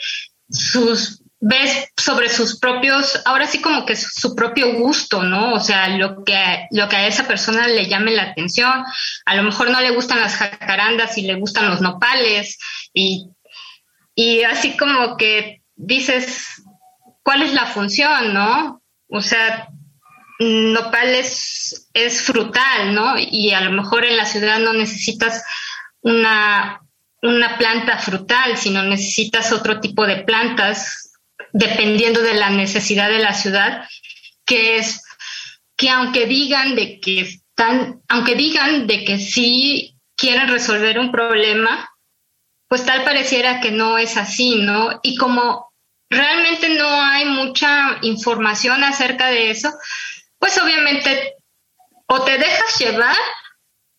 sus 0.49 1.25
ves 1.41 1.89
sobre 1.97 2.29
sus 2.29 2.61
propios, 2.61 3.21
ahora 3.25 3.49
sí 3.49 3.61
como 3.61 3.85
que 3.85 3.97
su 3.97 4.37
propio 4.37 4.75
gusto, 4.75 5.25
¿no? 5.25 5.55
O 5.55 5.59
sea, 5.59 5.89
lo 5.89 6.23
que, 6.23 6.69
lo 6.71 6.89
que 6.89 6.95
a 6.95 7.09
esa 7.09 7.27
persona 7.27 7.67
le 7.67 7.89
llame 7.89 8.13
la 8.13 8.23
atención. 8.23 8.85
A 9.25 9.35
lo 9.35 9.43
mejor 9.43 9.71
no 9.71 9.81
le 9.81 9.91
gustan 9.91 10.21
las 10.21 10.37
jacarandas 10.37 11.19
y 11.19 11.23
le 11.23 11.35
gustan 11.35 11.69
los 11.71 11.81
nopales 11.81 12.57
y, 12.95 13.31
y 14.15 14.43
así 14.45 14.77
como 14.77 15.17
que 15.17 15.63
dices, 15.75 16.63
cuál 17.31 17.43
es 17.43 17.53
la 17.53 17.67
función, 17.67 18.35
¿no? 18.35 18.83
O 19.07 19.21
sea, 19.21 19.69
nopal 20.41 21.15
es, 21.15 21.89
es 21.95 22.23
frutal, 22.23 22.93
¿no? 22.93 23.15
Y 23.17 23.53
a 23.53 23.61
lo 23.61 23.71
mejor 23.71 24.05
en 24.05 24.17
la 24.17 24.27
ciudad 24.27 24.59
no 24.59 24.73
necesitas 24.73 25.45
una, 26.01 26.81
una 27.23 27.57
planta 27.57 27.99
frutal, 27.99 28.57
sino 28.57 28.83
necesitas 28.83 29.53
otro 29.53 29.79
tipo 29.79 30.09
de 30.09 30.25
plantas 30.25 31.13
dependiendo 31.53 32.21
de 32.21 32.35
la 32.35 32.51
necesidad 32.51 33.09
de 33.09 33.21
la 33.21 33.33
ciudad, 33.33 33.85
que 34.45 34.79
es 34.79 35.01
que 35.77 35.89
aunque 35.89 36.27
digan 36.27 36.75
de 36.75 36.99
que 36.99 37.21
están, 37.21 38.01
aunque 38.09 38.35
digan 38.35 38.89
de 38.89 39.05
que 39.05 39.21
sí 39.21 39.95
quieren 40.17 40.49
resolver 40.49 40.99
un 40.99 41.13
problema, 41.13 41.89
pues 42.67 42.85
tal 42.85 43.05
pareciera 43.05 43.61
que 43.61 43.71
no 43.71 43.99
es 43.99 44.17
así, 44.17 44.57
¿no? 44.57 44.99
Y 45.05 45.15
como 45.15 45.70
realmente 46.11 46.69
no 46.71 46.89
hay 47.01 47.25
mucha 47.25 47.99
información 48.03 48.85
acerca 48.85 49.29
de 49.29 49.51
eso, 49.51 49.71
pues 50.39 50.61
obviamente 50.61 51.35
o 52.07 52.23
te 52.25 52.37
dejas 52.39 52.79
llevar 52.79 53.17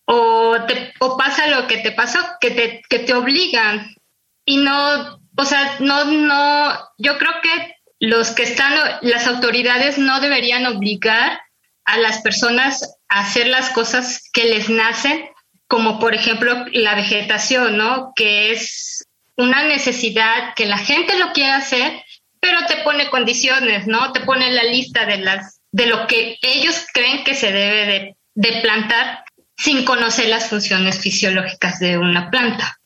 o, 0.06 0.58
te, 0.68 0.94
o 1.00 1.18
pasa 1.18 1.48
lo 1.48 1.68
que 1.68 1.78
te 1.78 1.94
pasó, 1.94 2.20
que 2.42 2.52
te, 2.52 2.82
que 2.90 3.00
te 3.00 3.14
obligan. 3.14 3.96
Y 4.44 4.58
no, 4.58 5.22
o 5.38 5.46
sea, 5.46 5.78
no, 5.80 6.06
no, 6.06 6.74
yo 6.98 7.18
creo 7.18 7.32
que 7.42 7.76
los 8.00 8.32
que 8.32 8.44
están, 8.44 8.74
las 9.02 9.28
autoridades 9.28 9.98
no 9.98 10.20
deberían 10.20 10.66
obligar 10.66 11.40
a 11.86 11.98
las 11.98 12.22
personas 12.22 12.98
a 13.08 13.22
hacer 13.22 13.48
las 13.48 13.70
cosas 13.70 14.30
que 14.34 14.46
les 14.46 14.70
nacen, 14.70 15.30
como 15.68 16.00
por 16.00 16.14
ejemplo 16.14 16.66
la 16.74 16.96
vegetación, 16.96 17.78
¿no? 17.78 18.12
Que 18.16 18.52
es 18.52 19.08
una 19.38 19.64
necesidad 19.64 20.54
que 20.56 20.66
la 20.66 20.78
gente 20.78 21.18
lo 21.18 21.32
quiere 21.32 21.52
hacer, 21.52 22.04
pero 22.40 22.60
te 22.68 22.78
pone 22.78 23.10
condiciones, 23.10 23.88
¿no? 23.88 24.12
Te 24.12 24.22
pone 24.22 24.52
la 24.52 24.64
lista 24.64 25.06
de 25.06 25.18
las 25.18 25.62
de 25.72 25.86
lo 25.86 26.06
que 26.08 26.38
ellos 26.42 26.86
creen 26.94 27.24
que 27.24 27.34
se 27.34 27.52
debe 27.52 28.16
de, 28.34 28.62
plantar 28.62 29.24
sin 29.58 29.86
conocer 29.86 30.28
las 30.28 30.50
funciones 30.50 31.00
fisiológicas 31.00 31.80
de 31.80 31.98
una 31.98 32.30
planta. 32.30 32.78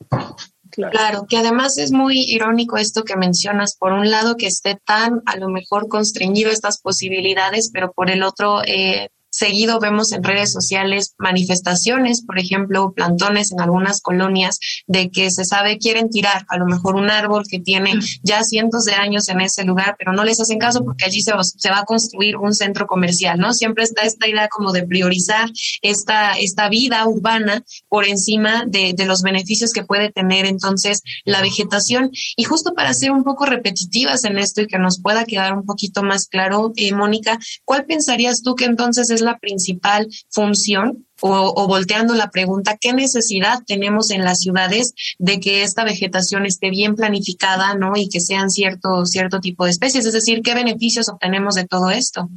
Claro. 0.71 1.25
que 1.29 1.37
además 1.37 1.77
es 1.77 1.91
muy 1.91 2.19
irónico 2.19 2.75
esto 2.75 3.05
que 3.05 3.15
mencionas, 3.15 3.77
por 3.77 3.93
un 3.93 4.11
lado 4.11 4.35
que 4.35 4.47
esté 4.47 4.77
tan 4.85 5.21
a 5.25 5.37
lo 5.37 5.47
mejor 5.47 5.87
constreñido 5.87 6.51
estas 6.51 6.81
posibilidades, 6.81 7.71
pero 7.73 7.93
por 7.93 8.11
el 8.11 8.23
otro 8.23 8.61
eh, 8.65 9.07
Seguido 9.35 9.81
vemos 9.81 10.13
en 10.13 10.23
redes 10.23 10.53
sociales 10.53 11.13
manifestaciones, 11.17 12.23
por 12.25 12.39
ejemplo, 12.39 12.93
plantones 12.95 13.51
en 13.51 13.59
algunas 13.59 13.99
colonias 13.99 14.59
de 14.87 15.11
que 15.11 15.29
se 15.29 15.43
sabe 15.43 15.77
quieren 15.77 16.09
tirar 16.09 16.45
a 16.47 16.57
lo 16.57 16.65
mejor 16.65 16.95
un 16.95 17.09
árbol 17.09 17.43
que 17.45 17.59
tiene 17.59 17.99
ya 18.23 18.43
cientos 18.43 18.85
de 18.85 18.93
años 18.93 19.27
en 19.27 19.41
ese 19.41 19.65
lugar, 19.65 19.97
pero 19.99 20.13
no 20.13 20.23
les 20.23 20.39
hacen 20.39 20.57
caso 20.57 20.85
porque 20.85 21.03
allí 21.03 21.21
se 21.21 21.33
va, 21.33 21.43
se 21.43 21.69
va 21.69 21.79
a 21.79 21.83
construir 21.83 22.37
un 22.37 22.53
centro 22.53 22.87
comercial, 22.87 23.37
¿no? 23.37 23.51
Siempre 23.51 23.83
está 23.83 24.03
esta 24.03 24.25
idea 24.25 24.47
como 24.47 24.71
de 24.71 24.87
priorizar 24.87 25.49
esta, 25.81 26.31
esta 26.39 26.69
vida 26.69 27.05
urbana 27.05 27.61
por 27.89 28.05
encima 28.05 28.63
de, 28.65 28.93
de 28.93 29.05
los 29.05 29.21
beneficios 29.21 29.73
que 29.73 29.83
puede 29.83 30.13
tener 30.13 30.45
entonces 30.45 31.01
la 31.25 31.41
vegetación. 31.41 32.09
Y 32.37 32.45
justo 32.45 32.73
para 32.73 32.93
ser 32.93 33.11
un 33.11 33.25
poco 33.25 33.45
repetitivas 33.45 34.23
en 34.23 34.37
esto 34.37 34.61
y 34.61 34.67
que 34.67 34.79
nos 34.79 35.01
pueda 35.01 35.25
quedar 35.25 35.51
un 35.51 35.65
poquito 35.65 36.03
más 36.03 36.27
claro, 36.27 36.71
eh, 36.77 36.93
Mónica, 36.93 37.37
¿cuál 37.65 37.83
pensarías 37.83 38.41
tú 38.41 38.55
que 38.55 38.63
entonces 38.63 39.09
es 39.09 39.24
la 39.25 39.37
principal 39.37 40.07
función 40.29 41.05
o, 41.21 41.67
volteando 41.67 42.13
la 42.13 42.29
pregunta, 42.29 42.77
¿qué 42.79 42.93
necesidad 42.93 43.59
tenemos 43.65 44.11
en 44.11 44.23
las 44.23 44.39
ciudades 44.39 44.93
de 45.17 45.39
que 45.39 45.63
esta 45.63 45.83
vegetación 45.83 46.45
esté 46.45 46.69
bien 46.69 46.95
planificada, 46.95 47.73
¿no? 47.75 47.93
Y 47.95 48.09
que 48.09 48.19
sean 48.19 48.49
cierto, 48.49 49.05
cierto 49.05 49.39
tipo 49.39 49.65
de 49.65 49.71
especies, 49.71 50.05
es 50.05 50.13
decir, 50.13 50.41
¿qué 50.43 50.53
beneficios 50.53 51.09
obtenemos 51.09 51.55
de 51.55 51.65
todo 51.65 51.89
esto? 51.89 52.29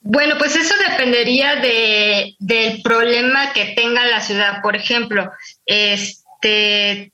Bueno, 0.00 0.34
pues 0.36 0.56
eso 0.56 0.74
dependería 0.88 1.56
de, 1.56 2.34
del 2.40 2.82
problema 2.82 3.52
que 3.52 3.66
tenga 3.76 4.04
la 4.06 4.20
ciudad. 4.20 4.60
Por 4.60 4.74
ejemplo, 4.74 5.30
este, 5.64 7.12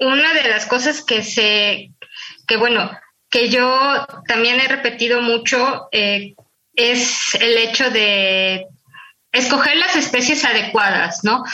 una 0.00 0.34
de 0.34 0.48
las 0.48 0.66
cosas 0.66 1.02
que 1.02 1.22
se, 1.22 1.92
que 2.46 2.56
bueno, 2.58 2.90
que 3.30 3.48
yo 3.48 4.06
también 4.26 4.60
he 4.60 4.68
repetido 4.68 5.22
mucho 5.22 5.88
eh, 5.92 6.34
es 6.74 7.34
el 7.34 7.56
hecho 7.58 7.90
de 7.90 8.66
escoger 9.32 9.76
las 9.76 9.96
especies 9.96 10.44
adecuadas, 10.44 11.24
¿no? 11.24 11.44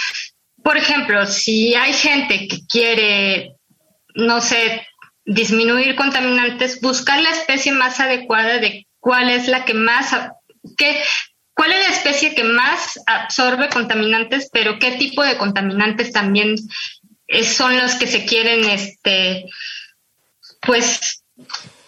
Por 0.63 0.77
ejemplo, 0.77 1.27
si 1.27 1.75
hay 1.75 1.93
gente 1.93 2.49
que 2.49 2.67
quiere, 2.67 3.53
no 4.15 4.41
sé, 4.41 4.87
disminuir 5.25 5.97
contaminantes, 5.97 6.81
buscar 6.81 7.21
la 7.21 7.31
especie 7.31 7.73
más 7.73 8.01
adecuada 8.01 8.59
de 8.59 8.87
cuál 9.01 9.31
es 9.31 9.49
la 9.49 9.65
que 9.65 9.75
más, 9.75 10.11
cuál 11.55 11.73
es 11.73 11.89
la 11.89 11.95
especie 11.95 12.35
que 12.35 12.45
más 12.45 12.99
absorbe 13.07 13.69
contaminantes, 13.69 14.49
pero 14.53 14.79
qué 14.79 14.93
tipo 14.93 15.23
de 15.23 15.37
contaminantes 15.37 16.13
también 16.13 16.57
son 17.45 17.77
los 17.79 17.95
que 17.95 18.07
se 18.07 18.25
quieren, 18.25 18.65
este, 18.71 19.47
pues, 20.63 21.23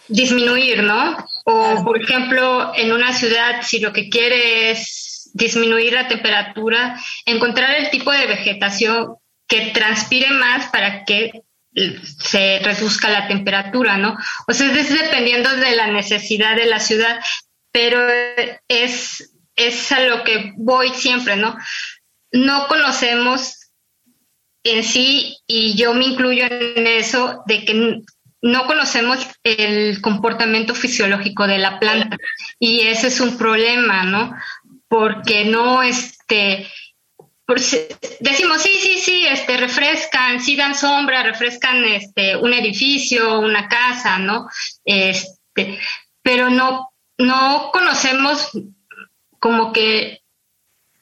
disminuir, 0.09 0.83
¿no? 0.83 1.15
O, 1.45 1.83
por 1.83 2.01
ejemplo, 2.01 2.73
en 2.75 2.91
una 2.91 3.13
ciudad, 3.13 3.61
si 3.61 3.79
lo 3.79 3.93
que 3.93 4.09
quiere 4.09 4.71
es 4.71 5.29
disminuir 5.33 5.93
la 5.93 6.07
temperatura, 6.07 6.99
encontrar 7.25 7.75
el 7.77 7.89
tipo 7.89 8.11
de 8.11 8.25
vegetación 8.25 9.15
que 9.47 9.71
transpire 9.71 10.31
más 10.31 10.67
para 10.67 11.05
que 11.05 11.43
se 11.73 12.59
reduzca 12.59 13.09
la 13.09 13.27
temperatura, 13.27 13.97
¿no? 13.97 14.17
O 14.47 14.53
sea, 14.53 14.71
es 14.71 14.89
dependiendo 14.89 15.55
de 15.55 15.75
la 15.75 15.87
necesidad 15.87 16.55
de 16.55 16.65
la 16.65 16.79
ciudad, 16.79 17.19
pero 17.71 17.99
es, 18.67 19.31
es 19.55 19.91
a 19.91 20.01
lo 20.01 20.23
que 20.23 20.53
voy 20.57 20.89
siempre, 20.89 21.35
¿no? 21.35 21.55
No 22.31 22.67
conocemos 22.67 23.71
en 24.63 24.83
sí, 24.83 25.37
y 25.47 25.75
yo 25.75 25.93
me 25.93 26.05
incluyo 26.05 26.45
en 26.49 26.85
eso, 26.85 27.43
de 27.45 27.65
que 27.65 28.01
no 28.41 28.65
conocemos 28.65 29.27
el 29.43 30.01
comportamiento 30.01 30.73
fisiológico 30.73 31.47
de 31.47 31.57
la 31.57 31.79
planta 31.79 32.17
y 32.57 32.81
ese 32.81 33.07
es 33.07 33.19
un 33.19 33.37
problema, 33.37 34.03
¿no? 34.03 34.33
Porque 34.87 35.45
no, 35.45 35.83
este, 35.83 36.67
decimos, 38.19 38.61
sí, 38.61 38.71
sí, 38.81 38.99
sí, 38.99 39.25
este, 39.25 39.57
refrescan, 39.57 40.39
sí 40.41 40.55
dan 40.55 40.75
sombra, 40.75 41.23
refrescan 41.23 41.83
este, 41.85 42.37
un 42.37 42.53
edificio, 42.53 43.39
una 43.39 43.67
casa, 43.67 44.19
¿no? 44.19 44.47
Este, 44.85 45.79
pero 46.21 46.49
no, 46.49 46.91
no 47.17 47.69
conocemos 47.73 48.51
como 49.39 49.73
que 49.73 50.21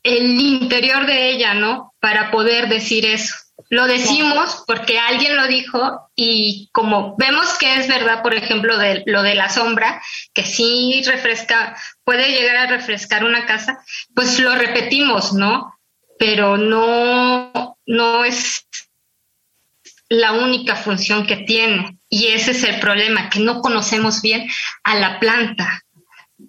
el 0.04 0.40
interior 0.40 1.06
de 1.06 1.32
ella, 1.32 1.54
¿no? 1.54 1.94
Para 2.00 2.32
poder 2.32 2.70
decir 2.70 3.06
eso. 3.06 3.36
Lo 3.70 3.86
decimos 3.86 4.64
porque 4.66 4.98
alguien 4.98 5.36
lo 5.36 5.48
dijo 5.48 6.10
y 6.16 6.70
como 6.72 7.16
vemos 7.18 7.58
que 7.58 7.76
es 7.76 7.88
verdad, 7.88 8.24
por 8.24 8.34
ejemplo, 8.34 8.78
de 8.78 9.04
lo 9.06 9.24
de 9.24 9.36
la 9.36 9.50
sombra, 9.50 10.02
que 10.34 10.46
sí 10.46 11.02
refresca, 11.06 11.78
puede 12.06 12.32
llegar 12.32 12.56
a 12.56 12.68
refrescar 12.68 13.26
una 13.26 13.46
casa, 13.46 13.80
pues 14.16 14.40
lo 14.40 14.56
repetimos, 14.56 15.34
¿no? 15.34 15.74
Pero 16.18 16.58
no, 16.58 17.78
no 17.86 18.24
es 18.24 18.66
la 20.10 20.32
única 20.32 20.76
función 20.76 21.28
que 21.28 21.38
tiene. 21.38 22.00
Y 22.10 22.28
ese 22.28 22.52
es 22.52 22.64
el 22.64 22.80
problema, 22.80 23.30
que 23.30 23.40
no 23.40 23.60
conocemos 23.60 24.22
bien 24.22 24.48
a 24.84 24.96
la 24.96 25.20
planta. 25.20 25.84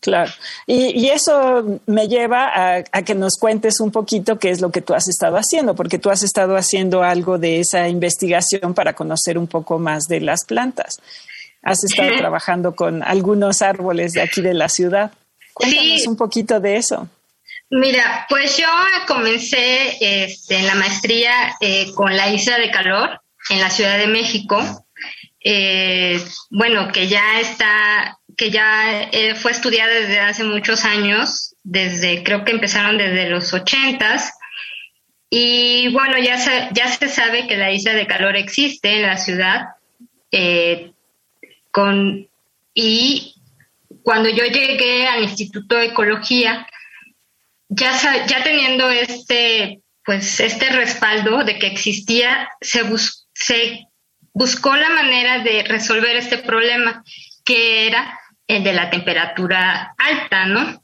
Claro. 0.00 0.30
Y, 0.66 1.08
eso 1.08 1.80
me 1.86 2.08
lleva 2.08 2.50
a, 2.92 3.02
que 3.02 3.14
nos 3.14 3.36
cuentes 3.38 3.80
un 3.80 3.90
poquito 3.90 4.38
qué 4.38 4.50
es 4.50 4.60
lo 4.60 4.70
que 4.70 4.82
tú 4.82 4.94
has 4.94 5.08
estado 5.08 5.36
haciendo, 5.36 5.74
porque 5.74 5.98
tú 5.98 6.10
has 6.10 6.22
estado 6.22 6.56
haciendo 6.56 7.02
algo 7.02 7.38
de 7.38 7.60
esa 7.60 7.88
investigación 7.88 8.74
para 8.74 8.92
conocer 8.92 9.38
un 9.38 9.46
poco 9.46 9.78
más 9.78 10.04
de 10.04 10.20
las 10.20 10.44
plantas. 10.44 11.00
Has 11.62 11.84
estado 11.84 12.10
trabajando 12.18 12.76
con 12.76 13.02
algunos 13.02 13.62
árboles 13.62 14.12
de 14.12 14.22
aquí 14.22 14.42
de 14.42 14.54
la 14.54 14.68
ciudad. 14.68 15.10
Cuéntanos 15.54 16.06
un 16.06 16.16
poquito 16.16 16.60
de 16.60 16.76
eso. 16.76 17.08
Mira, 17.70 18.26
pues 18.28 18.56
yo 18.56 18.68
comencé 19.06 19.96
este, 20.00 20.58
en 20.58 20.66
la 20.66 20.74
maestría 20.74 21.56
eh, 21.60 21.92
con 21.94 22.16
la 22.16 22.30
isla 22.30 22.58
de 22.58 22.70
calor 22.70 23.20
en 23.50 23.60
la 23.60 23.70
Ciudad 23.70 23.98
de 23.98 24.06
México 24.06 24.62
eh, 25.40 26.20
bueno, 26.50 26.90
que 26.92 27.08
ya 27.08 27.40
está, 27.40 28.18
que 28.38 28.52
ya 28.52 29.02
eh, 29.10 29.34
fue 29.34 29.50
estudiada 29.50 29.92
desde 29.92 30.20
hace 30.20 30.44
muchos 30.44 30.84
años, 30.84 31.56
desde, 31.64 32.22
creo 32.22 32.44
que 32.44 32.52
empezaron 32.52 32.96
desde 32.96 33.28
los 33.28 33.52
ochentas, 33.52 34.32
y 35.28 35.88
bueno, 35.88 36.16
ya 36.18 36.38
se, 36.38 36.68
ya 36.72 36.86
se 36.86 37.08
sabe 37.08 37.48
que 37.48 37.56
la 37.56 37.72
isla 37.72 37.94
de 37.94 38.06
calor 38.06 38.36
existe 38.36 38.94
en 38.94 39.02
la 39.02 39.18
ciudad, 39.18 39.62
eh, 40.30 40.92
con, 41.72 42.28
y 42.72 43.34
cuando 44.04 44.30
yo 44.30 44.44
llegué 44.44 45.08
al 45.08 45.24
Instituto 45.24 45.74
de 45.74 45.86
Ecología, 45.86 46.64
ya, 47.68 48.24
ya 48.26 48.44
teniendo 48.44 48.88
este, 48.88 49.80
pues, 50.04 50.38
este 50.38 50.70
respaldo 50.70 51.42
de 51.42 51.58
que 51.58 51.66
existía, 51.66 52.48
se, 52.60 52.84
se 53.34 53.88
buscó 54.32 54.76
la 54.76 54.90
manera 54.90 55.40
de 55.40 55.64
resolver 55.64 56.14
este 56.14 56.38
problema, 56.38 57.02
que 57.44 57.88
era 57.88 58.16
de 58.48 58.72
la 58.72 58.90
temperatura 58.90 59.94
alta, 59.98 60.46
¿no? 60.46 60.82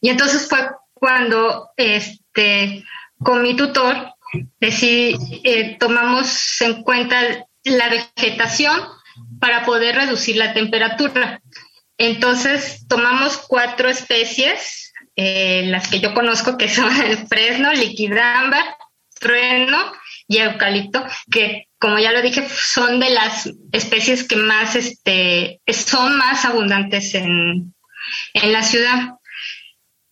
Y 0.00 0.08
entonces 0.08 0.48
fue 0.48 0.58
cuando 0.94 1.70
este, 1.76 2.84
con 3.18 3.42
mi 3.42 3.54
tutor 3.54 4.14
decidí, 4.58 5.42
eh, 5.44 5.76
tomamos 5.78 6.60
en 6.62 6.82
cuenta 6.82 7.46
la 7.64 7.88
vegetación 7.88 8.80
para 9.40 9.64
poder 9.64 9.96
reducir 9.96 10.36
la 10.36 10.54
temperatura. 10.54 11.42
Entonces 11.98 12.86
tomamos 12.88 13.36
cuatro 13.36 13.88
especies, 13.88 14.92
eh, 15.16 15.64
las 15.66 15.88
que 15.88 16.00
yo 16.00 16.14
conozco 16.14 16.56
que 16.56 16.68
son 16.68 16.90
el 17.02 17.26
fresno, 17.26 17.72
liquidamba, 17.72 18.58
trueno 19.18 19.92
y 20.28 20.38
eucalipto, 20.38 21.04
que 21.30 21.68
como 21.78 21.98
ya 21.98 22.12
lo 22.12 22.20
dije, 22.20 22.46
son 22.48 23.00
de 23.00 23.10
las 23.10 23.50
especies 23.72 24.26
que 24.28 24.36
más, 24.36 24.76
este, 24.76 25.60
son 25.66 26.18
más 26.18 26.44
abundantes 26.44 27.14
en, 27.14 27.74
en 28.34 28.52
la 28.52 28.62
ciudad. 28.62 29.14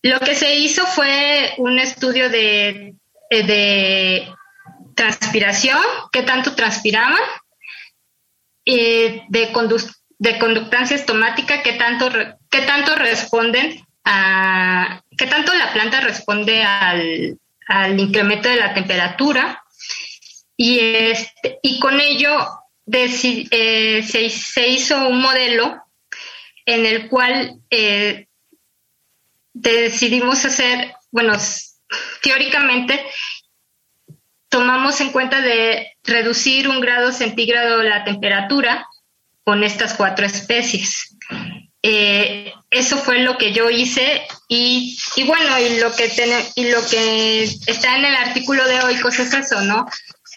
Lo 0.01 0.19
que 0.19 0.33
se 0.33 0.55
hizo 0.55 0.85
fue 0.87 1.53
un 1.57 1.77
estudio 1.77 2.29
de, 2.29 2.95
eh, 3.29 3.43
de 3.43 4.27
transpiración, 4.95 5.79
qué 6.11 6.23
tanto 6.23 6.55
transpiraban, 6.55 7.21
de, 8.65 9.51
de 10.19 10.39
conductancia 10.39 10.95
estomática, 10.95 11.61
qué 11.61 11.73
tanto, 11.73 12.09
qué 12.49 12.61
tanto 12.61 12.95
responden 12.95 13.85
a, 14.03 15.01
qué 15.17 15.27
tanto 15.27 15.53
la 15.53 15.71
planta 15.73 16.01
responde 16.01 16.63
al, 16.63 17.37
al 17.67 17.99
incremento 17.99 18.49
de 18.49 18.55
la 18.55 18.73
temperatura 18.73 19.61
y, 20.57 20.79
este, 20.79 21.59
y 21.61 21.79
con 21.79 22.01
ello 22.01 22.35
eh, 22.91 24.03
se, 24.03 24.67
hizo 24.67 25.07
un 25.07 25.21
modelo 25.21 25.83
en 26.65 26.85
el 26.85 27.07
cual 27.07 27.59
eh, 27.69 28.27
decidimos 29.53 30.43
hacer, 30.45 30.93
bueno, 31.11 31.33
teóricamente 32.23 33.05
tomamos 34.49 34.99
en 35.01 35.11
cuenta 35.11 35.41
de 35.41 35.95
reducir 36.03 36.67
un 36.67 36.79
grado 36.79 37.11
centígrado 37.11 37.83
la 37.83 38.03
temperatura 38.03 38.87
con 39.43 39.63
estas 39.63 39.93
cuatro 39.93 40.25
especies. 40.25 41.15
Eh, 41.83 42.51
eso 42.71 42.97
fue 42.97 43.19
lo 43.19 43.37
que 43.37 43.53
yo 43.53 43.69
hice 43.69 44.23
y, 44.47 44.97
y 45.15 45.23
bueno, 45.23 45.59
y 45.59 45.79
lo 45.79 45.95
que 45.95 46.11
y 46.55 46.69
lo 46.69 46.85
que 46.87 47.43
está 47.43 47.97
en 47.97 48.05
el 48.05 48.15
artículo 48.15 48.65
de 48.65 48.81
hoy, 48.81 48.97
pues 49.01 49.19
es 49.19 49.33
eso, 49.33 49.61
¿no? 49.61 49.85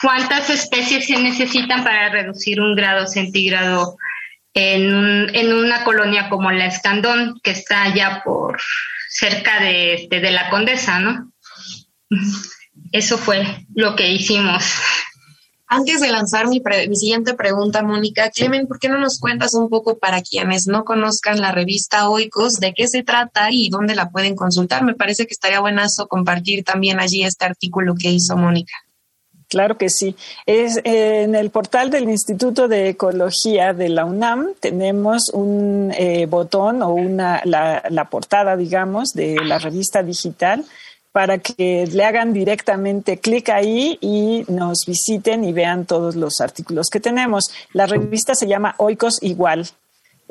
¿Cuántas 0.03 0.49
especies 0.51 1.07
se 1.07 1.19
necesitan 1.19 1.85
para 1.85 2.09
reducir 2.09 2.61
un 2.61 2.75
grado 2.75 3.07
centígrado 3.07 3.97
en, 4.55 5.35
en 5.35 5.53
una 5.53 5.85
colonia 5.85 6.29
como 6.29 6.51
la 6.51 6.67
Escandón, 6.67 7.41
que 7.43 7.51
está 7.51 7.95
ya 7.95 8.23
por 8.25 8.59
cerca 9.11 9.61
de, 9.61 10.09
de 10.11 10.31
la 10.31 10.49
Condesa, 10.51 11.01
¿no? 11.01 11.33
Eso 12.93 13.19
fue 13.19 13.67
lo 13.75 13.95
que 13.95 14.11
hicimos. 14.13 14.65
Antes 15.67 16.01
de 16.01 16.11
lanzar 16.11 16.49
mi, 16.49 16.61
siguiente 16.95 17.35
pregunta, 17.35 17.85
Mónica, 17.85 18.31
Clemen, 18.31 18.67
¿por 18.67 18.81
qué 18.81 18.89
no 18.89 18.99
nos 18.99 19.21
cuentas 19.21 19.55
un 19.55 19.69
poco 19.69 19.99
para 19.99 20.21
quienes 20.21 20.67
no 20.67 20.85
conozcan 20.85 21.41
la 21.41 21.53
revista 21.53 22.09
Oikos, 22.09 22.55
de 22.55 22.75
qué 22.75 22.89
se 22.89 23.05
trata 23.05 23.53
y 23.53 23.69
dónde 23.69 23.95
la 23.95 24.11
pueden 24.11 24.35
consultar? 24.35 24.83
Me 24.83 24.95
parece 24.95 25.27
que 25.27 25.33
estaría 25.33 25.61
buenazo 25.61 26.09
compartir 26.09 26.65
también 26.65 26.99
allí 26.99 27.23
este 27.23 27.45
artículo 27.45 27.95
que 27.95 28.11
hizo 28.11 28.37
Mónica. 28.37 28.75
Claro 29.51 29.77
que 29.77 29.91
sí. 29.91 30.15
Es, 30.47 30.77
eh, 30.85 31.23
en 31.25 31.35
el 31.35 31.51
portal 31.51 31.91
del 31.91 32.09
Instituto 32.09 32.69
de 32.69 32.91
Ecología 32.91 33.75
de 33.75 33.89
la 33.89 34.05
UNAM 34.05 34.51
tenemos 34.61 35.29
un 35.31 35.93
eh, 35.99 36.27
botón 36.27 36.83
o 36.83 36.95
una, 36.95 37.43
la, 37.45 37.83
la 37.91 38.05
portada, 38.05 38.57
digamos, 38.57 39.13
de 39.13 39.37
la 39.45 39.59
revista 39.59 40.05
digital 40.05 40.65
para 41.11 41.39
que 41.39 41.89
le 41.91 42.05
hagan 42.05 42.33
directamente 42.33 43.19
clic 43.19 43.49
ahí 43.49 43.99
y 44.01 44.45
nos 44.47 44.85
visiten 44.87 45.43
y 45.43 45.53
vean 45.53 45.85
todos 45.85 46.15
los 46.15 46.41
artículos 46.41 46.89
que 46.89 47.01
tenemos. 47.01 47.51
La 47.73 47.87
revista 47.87 48.37
se 48.37 48.47
llama 48.47 48.77
Oikos 48.79 49.19
Igual, 49.21 49.67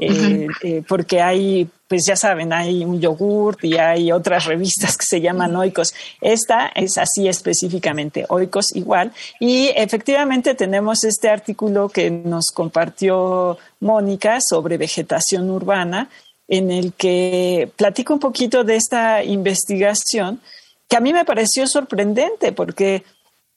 eh, 0.02 0.48
eh, 0.64 0.82
porque 0.88 1.22
hay, 1.22 1.68
pues 1.88 2.06
ya 2.06 2.16
saben, 2.16 2.54
hay 2.54 2.86
un 2.86 3.02
yogurt 3.02 3.64
y 3.66 3.78
hay 3.78 4.14
otras 4.14 4.46
revistas 4.46 4.96
que 4.96 5.06
se 5.06 5.20
llaman 5.20 5.56
Oikos. 5.56 5.94
Esta 6.22 6.68
es 6.74 6.98
así 6.98 7.28
específicamente, 7.28 8.26
Oikos 8.30 8.74
Igual. 8.76 9.12
Y 9.42 9.68
efectivamente 9.76 10.56
tenemos 10.56 11.04
este 11.04 11.30
artículo 11.30 11.90
que 11.90 12.10
nos 12.10 12.52
compartió 12.52 13.58
Mónica 13.82 14.40
sobre 14.40 14.78
vegetación 14.78 15.50
urbana, 15.50 16.10
en 16.48 16.72
el 16.72 16.94
que 16.94 17.70
platico 17.76 18.14
un 18.14 18.20
poquito 18.20 18.64
de 18.64 18.78
esta 18.78 19.24
investigación 19.24 20.40
que 20.88 20.98
a 20.98 21.02
mí 21.02 21.14
me 21.14 21.24
pareció 21.26 21.68
sorprendente 21.68 22.52
porque 22.52 23.04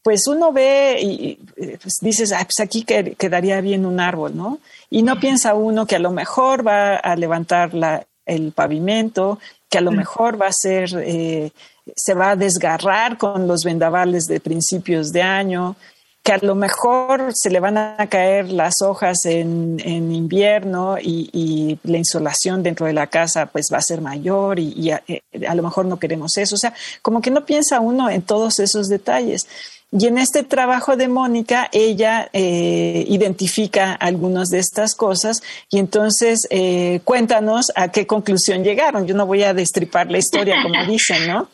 pues 0.03 0.27
uno 0.27 0.53
ve 0.53 0.99
y 1.01 1.39
pues 1.81 1.99
dices, 2.01 2.35
pues 2.45 2.61
aquí 2.61 2.85
quedaría 2.85 3.61
bien 3.61 3.87
un 3.87 4.01
árbol, 4.01 4.37
¿no? 4.37 4.59
Y 4.91 5.03
no 5.03 5.21
piensa 5.21 5.55
uno 5.55 5.87
que 5.87 5.97
a 5.97 6.01
lo 6.01 6.11
mejor 6.11 6.67
va 6.67 6.97
a 6.97 7.15
levantar 7.17 7.73
la, 7.73 8.05
el 8.27 8.53
pavimento, 8.53 9.39
que 9.69 9.79
a 9.79 9.83
lo 9.83 9.93
mejor 9.93 10.41
va 10.41 10.49
a 10.49 10.53
ser, 10.53 10.91
eh, 11.05 11.51
se 11.97 12.15
va 12.15 12.33
a 12.33 12.37
desgarrar 12.37 13.17
con 13.17 13.47
los 13.47 13.65
vendavales 13.65 14.27
de 14.27 14.41
principios 14.41 15.13
de 15.13 15.23
año, 15.23 15.77
que 16.23 16.33
a 16.33 16.39
lo 16.39 16.55
mejor 16.55 17.33
se 17.35 17.51
le 17.51 17.59
van 17.59 17.77
a 17.77 18.07
caer 18.09 18.53
las 18.53 18.81
hojas 18.81 19.25
en, 19.27 19.81
en 19.85 20.13
invierno 20.13 20.97
y, 21.01 21.29
y, 21.33 21.79
la 21.83 21.99
insolación 21.99 22.63
dentro 22.63 22.87
de 22.87 22.93
la 22.93 23.09
casa 23.09 23.47
pues 23.47 23.71
va 23.73 23.79
a 23.79 23.83
ser 23.83 24.01
mayor 24.01 24.61
y, 24.61 24.73
y 24.77 24.91
a, 24.93 25.03
eh, 25.09 25.23
a, 25.49 25.55
lo 25.57 25.65
mejor 25.65 25.87
no 25.87 25.99
queremos 25.99 26.37
eso. 26.39 26.55
O 26.55 26.59
sea, 26.59 26.75
como 27.03 27.21
que 27.21 27.33
no 27.33 27.45
piensa 27.45 27.81
uno 27.81 28.09
en 28.09 28.23
todos 28.23 28.61
esos 28.61 28.89
detalles. 28.89 29.49
Y 29.95 30.07
en 30.07 30.17
este 30.17 30.43
trabajo 30.43 30.97
de 30.97 31.07
Mónica, 31.07 31.69
ella 31.71 32.31
eh, 32.33 33.05
identifica 33.09 33.93
algunas 33.93 34.49
de 34.49 34.59
estas 34.59 34.95
cosas 34.95 35.43
y 35.71 35.79
entonces 35.79 36.49
eh, 36.49 37.01
cuéntanos 37.05 37.71
a 37.75 37.93
qué 37.93 38.07
conclusión 38.07 38.65
llegaron. 38.65 39.07
Yo 39.07 39.15
no 39.15 39.27
voy 39.27 39.43
a 39.43 39.53
destripar 39.53 40.11
la 40.11 40.17
historia 40.17 40.63
como 40.63 40.83
dicen, 40.91 41.29
¿no? 41.29 41.51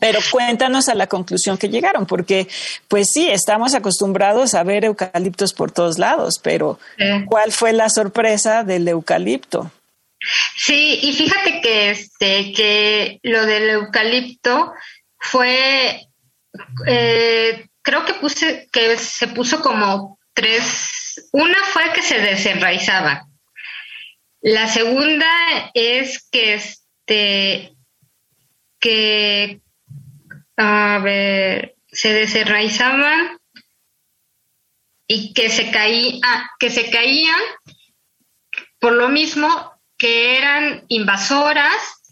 Pero 0.00 0.18
cuéntanos 0.30 0.90
a 0.90 0.94
la 0.94 1.06
conclusión 1.06 1.56
que 1.56 1.70
llegaron, 1.70 2.04
porque 2.04 2.46
pues 2.88 3.08
sí, 3.10 3.30
estamos 3.30 3.74
acostumbrados 3.74 4.52
a 4.52 4.64
ver 4.64 4.84
eucaliptos 4.84 5.54
por 5.54 5.72
todos 5.72 5.98
lados, 5.98 6.38
pero 6.42 6.78
¿cuál 7.26 7.52
fue 7.52 7.72
la 7.72 7.88
sorpresa 7.88 8.64
del 8.64 8.86
eucalipto? 8.86 9.70
Sí, 10.56 10.98
y 11.02 11.12
fíjate 11.14 11.62
que 11.62 11.90
este 11.90 12.52
que 12.52 13.18
lo 13.22 13.46
del 13.46 13.70
eucalipto 13.70 14.72
fue 15.18 16.11
eh, 16.86 17.68
creo 17.82 18.04
que 18.04 18.14
puse 18.14 18.68
que 18.72 18.96
se 18.96 19.28
puso 19.28 19.60
como 19.60 20.18
tres. 20.32 21.28
Una 21.32 21.58
fue 21.64 21.92
que 21.92 22.02
se 22.02 22.18
desenraizaba. 22.18 23.26
La 24.40 24.66
segunda 24.68 25.26
es 25.74 26.28
que 26.30 26.54
este 26.54 27.74
que 28.80 29.60
a 30.56 30.98
ver 31.02 31.76
se 31.86 32.12
desenraizaban 32.12 33.38
y 35.06 35.32
que 35.34 35.50
se 35.50 35.70
caía 35.70 36.20
ah, 36.24 36.50
que 36.58 36.70
se 36.70 36.90
caían 36.90 37.40
por 38.80 38.94
lo 38.94 39.08
mismo 39.08 39.80
que 39.96 40.36
eran 40.36 40.84
invasoras 40.88 42.02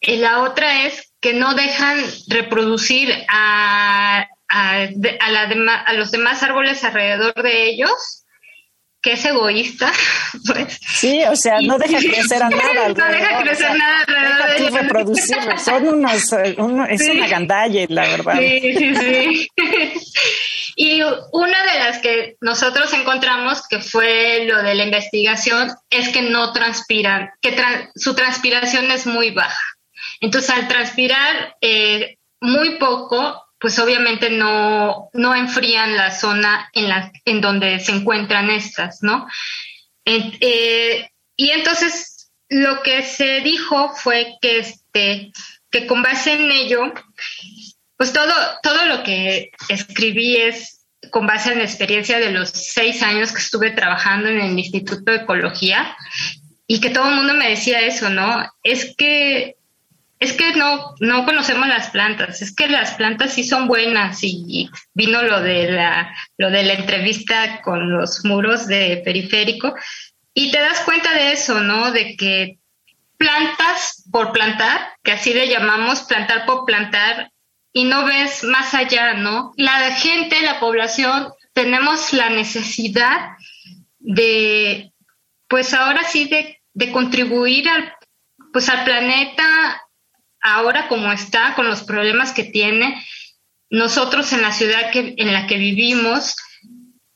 y 0.00 0.16
la 0.16 0.42
otra 0.42 0.86
es 0.86 1.13
que 1.24 1.32
no 1.32 1.54
dejan 1.54 2.04
reproducir 2.28 3.10
a, 3.28 4.28
a, 4.46 4.82
a, 4.82 5.92
los 5.94 6.10
demás 6.10 6.42
árboles 6.42 6.84
alrededor 6.84 7.32
de 7.42 7.70
ellos, 7.70 8.26
que 9.00 9.12
es 9.12 9.24
egoísta, 9.24 9.90
pues. 10.46 10.78
Sí, 10.86 11.22
o 11.24 11.34
sea, 11.34 11.62
no 11.62 11.78
deja 11.78 11.96
crecer 11.98 12.42
a 12.42 12.50
nada. 12.50 12.88
no 12.94 13.08
deja 13.08 13.42
crecer 13.42 13.74
nada 13.74 14.00
alrededor 14.00 14.50
de 14.50 14.56
ellos. 14.58 14.72
reproducirlos. 14.74 15.62
Son 15.62 15.88
unos, 15.88 16.32
es 16.90 17.08
una 17.08 17.26
gandalle, 17.26 17.86
la 17.88 18.02
verdad. 18.02 18.38
Sí, 18.38 18.74
sí, 18.76 18.94
sí. 18.94 19.48
y 20.76 20.98
Y 20.98 21.02
una 21.32 21.72
de 21.72 21.78
las 21.78 21.98
que 22.00 22.36
nosotros 22.42 22.92
encontramos 22.92 23.66
que 23.66 23.80
fue 23.80 24.44
lo 24.44 24.62
de 24.62 24.74
la 24.74 24.84
investigación 24.84 25.72
es 25.88 26.10
que 26.10 26.20
no 26.20 26.52
transpiran, 26.52 27.30
que 27.40 27.56
su 27.94 28.14
transpiración 28.14 28.90
es 28.90 29.06
muy 29.06 29.30
baja. 29.30 29.73
Entonces, 30.24 30.48
al 30.48 30.68
transpirar 30.68 31.54
eh, 31.60 32.16
muy 32.40 32.78
poco, 32.78 33.44
pues 33.58 33.78
obviamente 33.78 34.30
no, 34.30 35.10
no 35.12 35.34
enfrían 35.34 35.96
la 35.96 36.10
zona 36.10 36.70
en, 36.72 36.88
la, 36.88 37.12
en 37.26 37.42
donde 37.42 37.78
se 37.78 37.92
encuentran 37.92 38.48
estas, 38.48 39.02
¿no? 39.02 39.26
Eh, 40.06 41.10
y 41.36 41.50
entonces 41.50 42.30
lo 42.48 42.82
que 42.82 43.02
se 43.02 43.42
dijo 43.42 43.90
fue 43.94 44.36
que, 44.40 44.60
este, 44.60 45.30
que 45.70 45.86
con 45.86 46.02
base 46.02 46.32
en 46.32 46.50
ello, 46.50 46.94
pues 47.98 48.14
todo, 48.14 48.32
todo 48.62 48.86
lo 48.86 49.02
que 49.02 49.50
escribí 49.68 50.36
es 50.36 50.86
con 51.10 51.26
base 51.26 51.52
en 51.52 51.58
la 51.58 51.64
experiencia 51.64 52.18
de 52.18 52.32
los 52.32 52.48
seis 52.48 53.02
años 53.02 53.30
que 53.30 53.40
estuve 53.40 53.72
trabajando 53.72 54.30
en 54.30 54.40
el 54.40 54.58
Instituto 54.58 55.12
de 55.12 55.18
Ecología 55.18 55.94
y 56.66 56.80
que 56.80 56.88
todo 56.88 57.10
el 57.10 57.16
mundo 57.16 57.34
me 57.34 57.50
decía 57.50 57.82
eso, 57.82 58.08
¿no? 58.08 58.50
Es 58.62 58.94
que 58.96 59.56
es 60.24 60.32
que 60.32 60.52
no, 60.54 60.94
no 61.00 61.24
conocemos 61.24 61.68
las 61.68 61.90
plantas, 61.90 62.40
es 62.40 62.54
que 62.54 62.68
las 62.68 62.94
plantas 62.94 63.34
sí 63.34 63.44
son 63.44 63.68
buenas 63.68 64.18
y 64.22 64.70
vino 64.94 65.22
lo 65.22 65.40
de 65.42 65.70
la, 65.70 66.14
lo 66.38 66.50
de 66.50 66.62
la 66.62 66.72
entrevista 66.72 67.60
con 67.62 67.90
los 67.90 68.24
muros 68.24 68.66
de 68.66 69.02
periférico 69.04 69.74
y 70.32 70.50
te 70.50 70.58
das 70.60 70.80
cuenta 70.80 71.12
de 71.12 71.32
eso, 71.32 71.60
¿no? 71.60 71.92
De 71.92 72.16
que 72.16 72.58
plantas 73.18 74.04
por 74.10 74.32
plantar, 74.32 74.94
que 75.02 75.12
así 75.12 75.34
le 75.34 75.48
llamamos 75.48 76.02
plantar 76.02 76.46
por 76.46 76.64
plantar, 76.64 77.30
y 77.72 77.84
no 77.84 78.04
ves 78.04 78.44
más 78.44 78.72
allá, 78.72 79.14
¿no? 79.14 79.52
La 79.56 79.92
gente, 79.94 80.40
la 80.42 80.58
población, 80.58 81.32
tenemos 81.52 82.12
la 82.12 82.30
necesidad 82.30 83.36
de, 83.98 84.92
pues 85.48 85.74
ahora 85.74 86.04
sí, 86.04 86.28
de, 86.28 86.60
de 86.72 86.92
contribuir 86.92 87.68
al, 87.68 87.92
pues 88.52 88.68
al 88.68 88.84
planeta 88.84 89.83
ahora 90.44 90.86
como 90.86 91.10
está, 91.10 91.54
con 91.54 91.66
los 91.66 91.82
problemas 91.82 92.32
que 92.32 92.44
tiene, 92.44 93.04
nosotros 93.70 94.32
en 94.32 94.42
la 94.42 94.52
ciudad 94.52 94.92
que, 94.92 95.14
en 95.16 95.32
la 95.32 95.48
que 95.48 95.56
vivimos, 95.56 96.36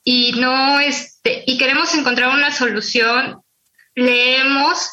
y 0.03 0.33
no 0.33 0.79
este, 0.79 1.43
y 1.45 1.57
queremos 1.57 1.93
encontrar 1.93 2.29
una 2.29 2.51
solución, 2.51 3.41
leemos, 3.93 4.89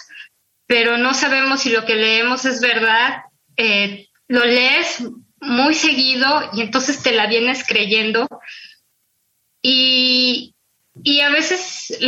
pero 0.66 0.98
no 0.98 1.14
sabemos 1.14 1.62
si 1.62 1.70
lo 1.70 1.84
que 1.86 1.94
leemos 1.94 2.44
es 2.44 2.60
verdad. 2.60 3.22
Eh, 3.56 4.08
lo 4.28 4.44
lees 4.44 5.02
muy 5.40 5.74
seguido 5.74 6.50
y 6.52 6.60
entonces 6.60 7.02
te 7.02 7.12
la 7.12 7.26
vienes 7.26 7.64
creyendo 7.66 8.28
y, 9.62 10.54
y 11.02 11.20
a 11.20 11.30
veces 11.30 11.98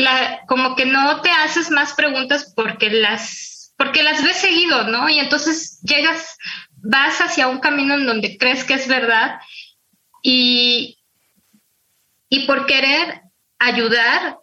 como 0.46 0.76
que 0.76 0.84
no 0.84 1.20
te 1.20 1.30
haces 1.30 1.70
más 1.70 1.94
preguntas 1.94 2.52
porque 2.54 2.90
las, 2.90 3.57
porque 3.78 4.02
las 4.02 4.22
ves 4.22 4.36
seguido, 4.36 4.84
¿no? 4.84 5.08
Y 5.08 5.18
entonces 5.18 5.80
llegas, 5.82 6.36
vas 6.76 7.20
hacia 7.20 7.48
un 7.48 7.60
camino 7.60 7.94
en 7.94 8.04
donde 8.04 8.36
crees 8.36 8.64
que 8.64 8.74
es 8.74 8.86
verdad 8.86 9.40
y, 10.22 10.98
y 12.28 12.46
por 12.46 12.66
querer 12.66 13.22
ayudar, 13.58 14.38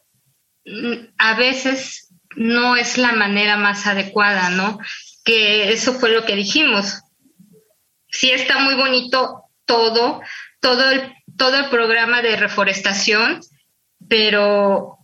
mm, 0.66 0.94
a 1.20 1.36
veces 1.36 2.10
no 2.36 2.76
es 2.76 2.98
la 2.98 3.12
manera 3.12 3.58
más 3.58 3.86
adecuada, 3.86 4.50
¿no? 4.50 4.80
Que 5.24 5.72
eso 5.72 5.94
fue 5.94 6.10
lo 6.10 6.26
que 6.26 6.36
dijimos 6.36 7.04
sí 8.16 8.32
está 8.32 8.60
muy 8.60 8.76
bonito 8.76 9.44
todo, 9.66 10.22
todo 10.62 10.90
el, 10.90 11.14
todo 11.38 11.58
el 11.58 11.70
programa 11.70 12.22
de 12.22 12.38
reforestación, 12.38 13.42
pero 14.08 14.95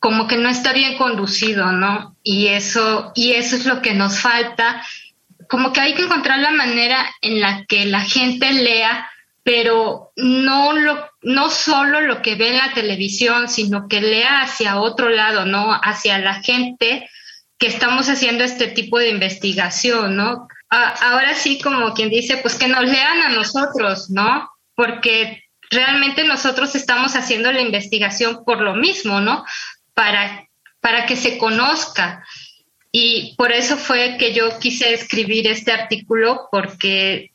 como 0.00 0.26
que 0.26 0.38
no 0.38 0.48
está 0.48 0.72
bien 0.72 0.96
conducido, 0.96 1.72
¿no? 1.72 2.16
Y 2.22 2.48
eso, 2.48 3.12
y 3.14 3.32
eso 3.32 3.54
es 3.54 3.66
lo 3.66 3.82
que 3.82 3.94
nos 3.94 4.18
falta. 4.18 4.82
Como 5.48 5.72
que 5.72 5.80
hay 5.80 5.94
que 5.94 6.02
encontrar 6.02 6.38
la 6.38 6.50
manera 6.50 7.06
en 7.20 7.40
la 7.40 7.66
que 7.66 7.84
la 7.84 8.00
gente 8.00 8.50
lea, 8.52 9.10
pero 9.42 10.10
no 10.16 10.72
lo, 10.72 11.06
no 11.22 11.50
solo 11.50 12.00
lo 12.00 12.22
que 12.22 12.34
ve 12.34 12.48
en 12.48 12.58
la 12.58 12.72
televisión, 12.72 13.48
sino 13.50 13.88
que 13.88 14.00
lea 14.00 14.40
hacia 14.42 14.80
otro 14.80 15.10
lado, 15.10 15.44
¿no? 15.44 15.72
Hacia 15.72 16.18
la 16.18 16.42
gente 16.42 17.08
que 17.58 17.66
estamos 17.66 18.08
haciendo 18.08 18.42
este 18.42 18.68
tipo 18.68 18.98
de 18.98 19.10
investigación, 19.10 20.16
¿no? 20.16 20.48
ahora 20.70 21.34
sí 21.34 21.60
como 21.60 21.92
quien 21.94 22.10
dice, 22.10 22.36
pues 22.36 22.54
que 22.54 22.68
nos 22.68 22.84
lean 22.84 23.22
a 23.22 23.28
nosotros, 23.30 24.08
¿no? 24.08 24.48
Porque 24.76 25.42
realmente 25.68 26.24
nosotros 26.24 26.74
estamos 26.74 27.16
haciendo 27.16 27.52
la 27.52 27.60
investigación 27.60 28.44
por 28.44 28.60
lo 28.60 28.74
mismo, 28.74 29.20
¿no? 29.20 29.44
Para, 30.00 30.48
para 30.80 31.04
que 31.04 31.14
se 31.14 31.36
conozca. 31.36 32.24
Y 32.90 33.34
por 33.36 33.52
eso 33.52 33.76
fue 33.76 34.16
que 34.18 34.32
yo 34.32 34.58
quise 34.58 34.94
escribir 34.94 35.46
este 35.46 35.72
artículo, 35.72 36.48
porque, 36.50 37.32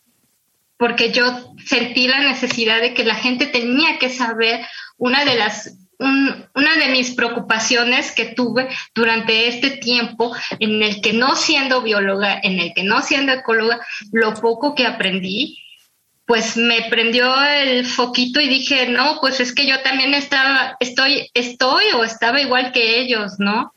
porque 0.75 1.11
yo 1.11 1.53
sentí 1.63 2.07
la 2.07 2.21
necesidad 2.21 2.81
de 2.81 2.95
que 2.95 3.03
la 3.03 3.13
gente 3.13 3.45
tenía 3.45 3.99
que 3.99 4.09
saber 4.09 4.65
una 4.97 5.23
de 5.25 5.35
las 5.35 5.77
una 5.97 6.75
de 6.75 6.89
mis 6.91 7.11
preocupaciones 7.11 8.11
que 8.11 8.25
tuve 8.25 8.67
durante 8.93 9.47
este 9.47 9.71
tiempo 9.77 10.35
en 10.59 10.83
el 10.83 11.01
que 11.01 11.13
no 11.13 11.35
siendo 11.35 11.81
bióloga, 11.81 12.39
en 12.43 12.59
el 12.59 12.73
que 12.73 12.83
no 12.83 13.01
siendo 13.01 13.31
ecóloga, 13.31 13.79
lo 14.11 14.33
poco 14.33 14.75
que 14.75 14.85
aprendí, 14.85 15.64
pues 16.25 16.57
me 16.57 16.87
prendió 16.89 17.41
el 17.43 17.85
foquito 17.85 18.41
y 18.41 18.49
dije, 18.49 18.87
no, 18.87 19.19
pues 19.21 19.39
es 19.39 19.53
que 19.53 19.67
yo 19.67 19.81
también 19.81 20.13
estaba, 20.13 20.75
estoy, 20.79 21.29
estoy 21.33 21.83
o 21.95 22.03
estaba 22.03 22.41
igual 22.41 22.71
que 22.71 22.99
ellos, 22.99 23.33
¿no? 23.37 23.73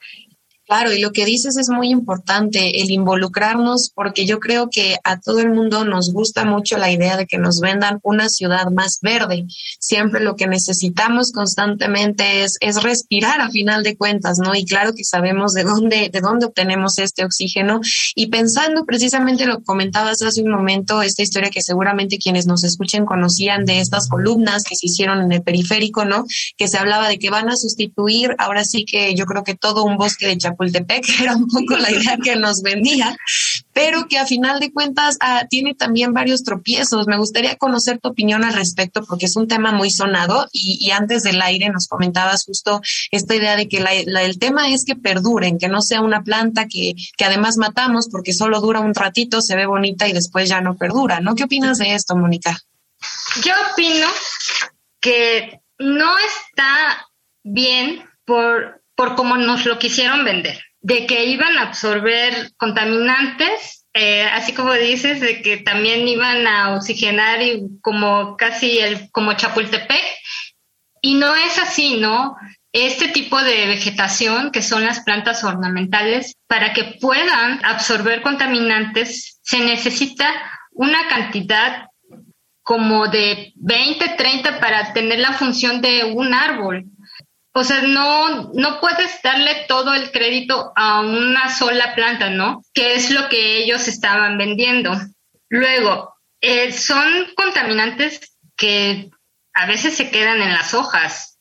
Claro, 0.68 0.92
y 0.92 1.00
lo 1.00 1.12
que 1.12 1.24
dices 1.24 1.56
es 1.56 1.70
muy 1.70 1.88
importante, 1.88 2.82
el 2.82 2.90
involucrarnos, 2.90 3.90
porque 3.94 4.26
yo 4.26 4.38
creo 4.38 4.68
que 4.68 4.98
a 5.02 5.18
todo 5.18 5.38
el 5.38 5.48
mundo 5.48 5.86
nos 5.86 6.12
gusta 6.12 6.44
mucho 6.44 6.76
la 6.76 6.92
idea 6.92 7.16
de 7.16 7.26
que 7.26 7.38
nos 7.38 7.60
vendan 7.60 8.00
una 8.02 8.28
ciudad 8.28 8.66
más 8.70 8.98
verde. 9.00 9.46
Siempre 9.80 10.20
lo 10.20 10.36
que 10.36 10.46
necesitamos 10.46 11.32
constantemente 11.32 12.44
es, 12.44 12.58
es 12.60 12.82
respirar 12.82 13.40
a 13.40 13.48
final 13.48 13.82
de 13.82 13.96
cuentas, 13.96 14.40
¿no? 14.40 14.54
Y 14.54 14.66
claro 14.66 14.92
que 14.94 15.04
sabemos 15.04 15.54
de 15.54 15.64
dónde, 15.64 16.10
de 16.12 16.20
dónde 16.20 16.44
obtenemos 16.44 16.98
este 16.98 17.24
oxígeno. 17.24 17.80
Y 18.14 18.26
pensando 18.26 18.84
precisamente 18.84 19.46
lo 19.46 19.60
que 19.60 19.64
comentabas 19.64 20.20
hace 20.20 20.42
un 20.42 20.50
momento, 20.50 21.00
esta 21.00 21.22
historia 21.22 21.48
que 21.48 21.62
seguramente 21.62 22.18
quienes 22.18 22.46
nos 22.46 22.62
escuchen 22.62 23.06
conocían 23.06 23.64
de 23.64 23.80
estas 23.80 24.06
columnas 24.06 24.64
que 24.64 24.76
se 24.76 24.84
hicieron 24.88 25.22
en 25.22 25.32
el 25.32 25.42
periférico, 25.42 26.04
¿no? 26.04 26.26
Que 26.58 26.68
se 26.68 26.76
hablaba 26.76 27.08
de 27.08 27.18
que 27.18 27.30
van 27.30 27.48
a 27.48 27.56
sustituir, 27.56 28.34
ahora 28.36 28.64
sí 28.64 28.84
que 28.84 29.14
yo 29.14 29.24
creo 29.24 29.44
que 29.44 29.54
todo 29.54 29.84
un 29.84 29.96
bosque 29.96 30.26
de 30.26 30.36
era 31.20 31.36
un 31.36 31.46
poco 31.48 31.76
la 31.76 31.90
idea 31.90 32.16
que 32.22 32.36
nos 32.36 32.62
vendía, 32.62 33.16
pero 33.72 34.08
que 34.08 34.18
a 34.18 34.26
final 34.26 34.60
de 34.60 34.72
cuentas 34.72 35.16
ah, 35.20 35.46
tiene 35.48 35.74
también 35.74 36.12
varios 36.12 36.42
tropiezos. 36.42 37.06
Me 37.06 37.16
gustaría 37.16 37.56
conocer 37.56 37.98
tu 37.98 38.08
opinión 38.08 38.44
al 38.44 38.54
respecto 38.54 39.04
porque 39.04 39.26
es 39.26 39.36
un 39.36 39.48
tema 39.48 39.72
muy 39.72 39.90
sonado 39.90 40.46
y, 40.52 40.90
antes 40.90 41.22
del 41.22 41.40
aire 41.42 41.68
nos 41.68 41.86
comentabas 41.86 42.44
justo 42.44 42.80
esta 43.10 43.36
idea 43.36 43.56
de 43.56 43.68
que 43.68 43.78
el 43.78 44.38
tema 44.38 44.70
es 44.70 44.84
que 44.84 44.96
perduren, 44.96 45.58
que 45.58 45.68
no 45.68 45.82
sea 45.82 46.00
una 46.00 46.22
planta 46.22 46.66
que, 46.66 46.94
que 47.16 47.24
además 47.24 47.56
matamos 47.56 48.08
porque 48.10 48.32
solo 48.32 48.60
dura 48.60 48.80
un 48.80 48.94
ratito, 48.94 49.42
se 49.42 49.54
ve 49.54 49.66
bonita 49.66 50.08
y 50.08 50.12
después 50.12 50.48
ya 50.48 50.60
no 50.60 50.76
perdura, 50.76 51.20
¿no? 51.20 51.34
¿Qué 51.34 51.44
opinas 51.44 51.78
de 51.78 51.94
esto, 51.94 52.16
Mónica? 52.16 52.58
Yo 53.44 53.52
opino 53.72 54.08
que 55.00 55.60
no 55.78 56.18
está 56.18 57.06
bien 57.44 58.04
por 58.24 58.77
por 58.98 59.14
cómo 59.14 59.36
nos 59.36 59.64
lo 59.64 59.78
quisieron 59.78 60.24
vender, 60.24 60.60
de 60.80 61.06
que 61.06 61.26
iban 61.26 61.56
a 61.56 61.68
absorber 61.68 62.50
contaminantes, 62.56 63.86
eh, 63.94 64.24
así 64.24 64.52
como 64.52 64.72
dices, 64.72 65.20
de 65.20 65.40
que 65.40 65.58
también 65.58 66.08
iban 66.08 66.48
a 66.48 66.74
oxigenar 66.74 67.40
y 67.40 67.62
como 67.80 68.36
casi 68.36 68.80
el, 68.80 69.08
como 69.12 69.34
Chapultepec, 69.34 70.02
y 71.00 71.14
no 71.14 71.32
es 71.36 71.58
así, 71.58 71.98
¿no? 72.00 72.36
Este 72.72 73.06
tipo 73.06 73.40
de 73.40 73.68
vegetación, 73.68 74.50
que 74.50 74.62
son 74.62 74.84
las 74.84 74.98
plantas 75.04 75.44
ornamentales, 75.44 76.34
para 76.48 76.72
que 76.72 76.98
puedan 77.00 77.64
absorber 77.64 78.20
contaminantes, 78.22 79.38
se 79.42 79.60
necesita 79.60 80.28
una 80.72 81.06
cantidad 81.06 81.86
como 82.64 83.06
de 83.06 83.52
20, 83.54 84.08
30 84.18 84.58
para 84.58 84.92
tener 84.92 85.20
la 85.20 85.34
función 85.34 85.80
de 85.80 86.02
un 86.16 86.34
árbol. 86.34 86.84
O 87.58 87.64
sea, 87.64 87.82
no, 87.82 88.52
no 88.54 88.80
puedes 88.80 89.20
darle 89.20 89.64
todo 89.66 89.92
el 89.92 90.12
crédito 90.12 90.72
a 90.76 91.00
una 91.00 91.52
sola 91.52 91.92
planta, 91.96 92.30
¿no? 92.30 92.62
Que 92.72 92.94
es 92.94 93.10
lo 93.10 93.28
que 93.28 93.58
ellos 93.58 93.88
estaban 93.88 94.38
vendiendo. 94.38 94.92
Luego, 95.48 96.14
eh, 96.40 96.70
son 96.70 97.26
contaminantes 97.34 98.38
que 98.56 99.10
a 99.54 99.66
veces 99.66 99.96
se 99.96 100.08
quedan 100.08 100.40
en 100.40 100.52
las 100.52 100.72
hojas. 100.72 101.37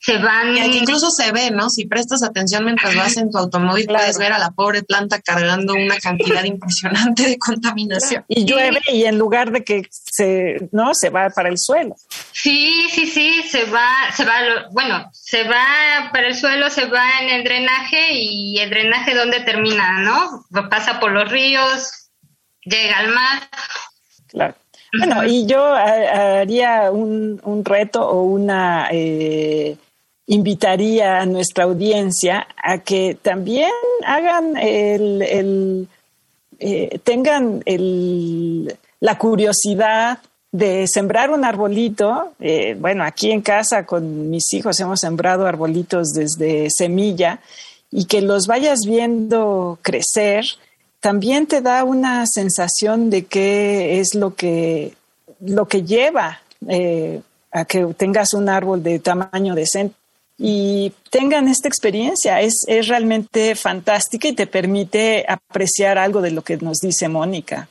Se 0.00 0.18
van. 0.18 0.56
Y 0.56 0.60
aquí 0.60 0.78
incluso 0.78 1.10
se 1.10 1.32
ve, 1.32 1.50
¿no? 1.50 1.70
Si 1.70 1.86
prestas 1.86 2.22
atención 2.22 2.64
mientras 2.64 2.94
vas 2.94 3.16
en 3.16 3.30
tu 3.30 3.38
automóvil, 3.38 3.86
puedes 3.86 4.16
ver 4.18 4.32
a 4.32 4.38
la 4.38 4.50
pobre 4.50 4.82
planta 4.82 5.20
cargando 5.20 5.74
una 5.74 5.98
cantidad 5.98 6.44
impresionante 6.44 7.24
de 7.24 7.38
contaminación. 7.38 8.24
Y 8.28 8.44
llueve 8.44 8.80
y 8.88 9.04
en 9.04 9.18
lugar 9.18 9.50
de 9.50 9.64
que 9.64 9.88
se, 9.90 10.68
no, 10.72 10.94
se 10.94 11.10
va 11.10 11.30
para 11.30 11.48
el 11.48 11.58
suelo. 11.58 11.96
Sí, 12.32 12.88
sí, 12.90 13.06
sí, 13.06 13.42
se 13.42 13.64
va, 13.64 13.88
se 14.16 14.24
va, 14.24 14.68
bueno, 14.70 15.10
se 15.12 15.44
va 15.44 16.10
para 16.12 16.28
el 16.28 16.36
suelo, 16.36 16.70
se 16.70 16.86
va 16.86 17.20
en 17.22 17.30
el 17.30 17.44
drenaje 17.44 18.12
y 18.12 18.58
el 18.58 18.70
drenaje 18.70 19.14
dónde 19.14 19.40
termina, 19.40 20.00
¿no? 20.00 20.46
Pasa 20.68 21.00
por 21.00 21.10
los 21.10 21.28
ríos, 21.30 22.10
llega 22.62 22.98
al 22.98 23.08
mar. 23.08 23.48
Claro. 24.28 24.54
Bueno, 24.96 25.22
y 25.24 25.44
yo 25.44 25.74
haría 25.74 26.90
un, 26.90 27.40
un 27.44 27.64
reto 27.64 28.08
o 28.08 28.22
una 28.22 28.88
eh, 28.90 29.76
invitaría 30.28 31.20
a 31.20 31.26
nuestra 31.26 31.64
audiencia 31.64 32.46
a 32.62 32.78
que 32.78 33.16
también 33.20 33.72
hagan 34.06 34.56
el, 34.58 35.88
eh, 36.60 37.00
tengan 37.02 37.62
el, 37.64 38.76
la 39.00 39.16
curiosidad 39.16 40.18
de 40.52 40.86
sembrar 40.86 41.30
un 41.30 41.46
arbolito. 41.46 42.34
Eh, 42.40 42.76
bueno, 42.78 43.04
aquí 43.04 43.30
en 43.30 43.40
casa 43.40 43.86
con 43.86 44.28
mis 44.28 44.52
hijos 44.52 44.78
hemos 44.80 45.00
sembrado 45.00 45.46
arbolitos 45.46 46.12
desde 46.12 46.68
semilla 46.70 47.40
y 47.90 48.04
que 48.04 48.20
los 48.20 48.46
vayas 48.46 48.80
viendo 48.86 49.78
crecer, 49.80 50.44
también 51.00 51.46
te 51.46 51.62
da 51.62 51.84
una 51.84 52.26
sensación 52.26 53.08
de 53.08 53.24
qué 53.24 53.98
es 53.98 54.14
lo 54.14 54.34
que, 54.34 54.92
lo 55.40 55.66
que 55.68 55.84
lleva 55.84 56.42
eh, 56.68 57.22
a 57.50 57.64
que 57.64 57.86
tengas 57.96 58.34
un 58.34 58.50
árbol 58.50 58.82
de 58.82 58.98
tamaño 58.98 59.54
decente 59.54 59.96
y 60.38 60.92
tengan 61.10 61.48
esta 61.48 61.68
experiencia. 61.68 62.40
Es, 62.40 62.64
es 62.68 62.86
realmente 62.86 63.56
fantástica 63.56 64.28
y 64.28 64.32
te 64.32 64.46
permite 64.46 65.24
apreciar 65.28 65.98
algo 65.98 66.22
de 66.22 66.30
lo 66.30 66.42
que 66.42 66.56
nos 66.58 66.78
dice 66.78 67.08
Mónica. 67.08 67.68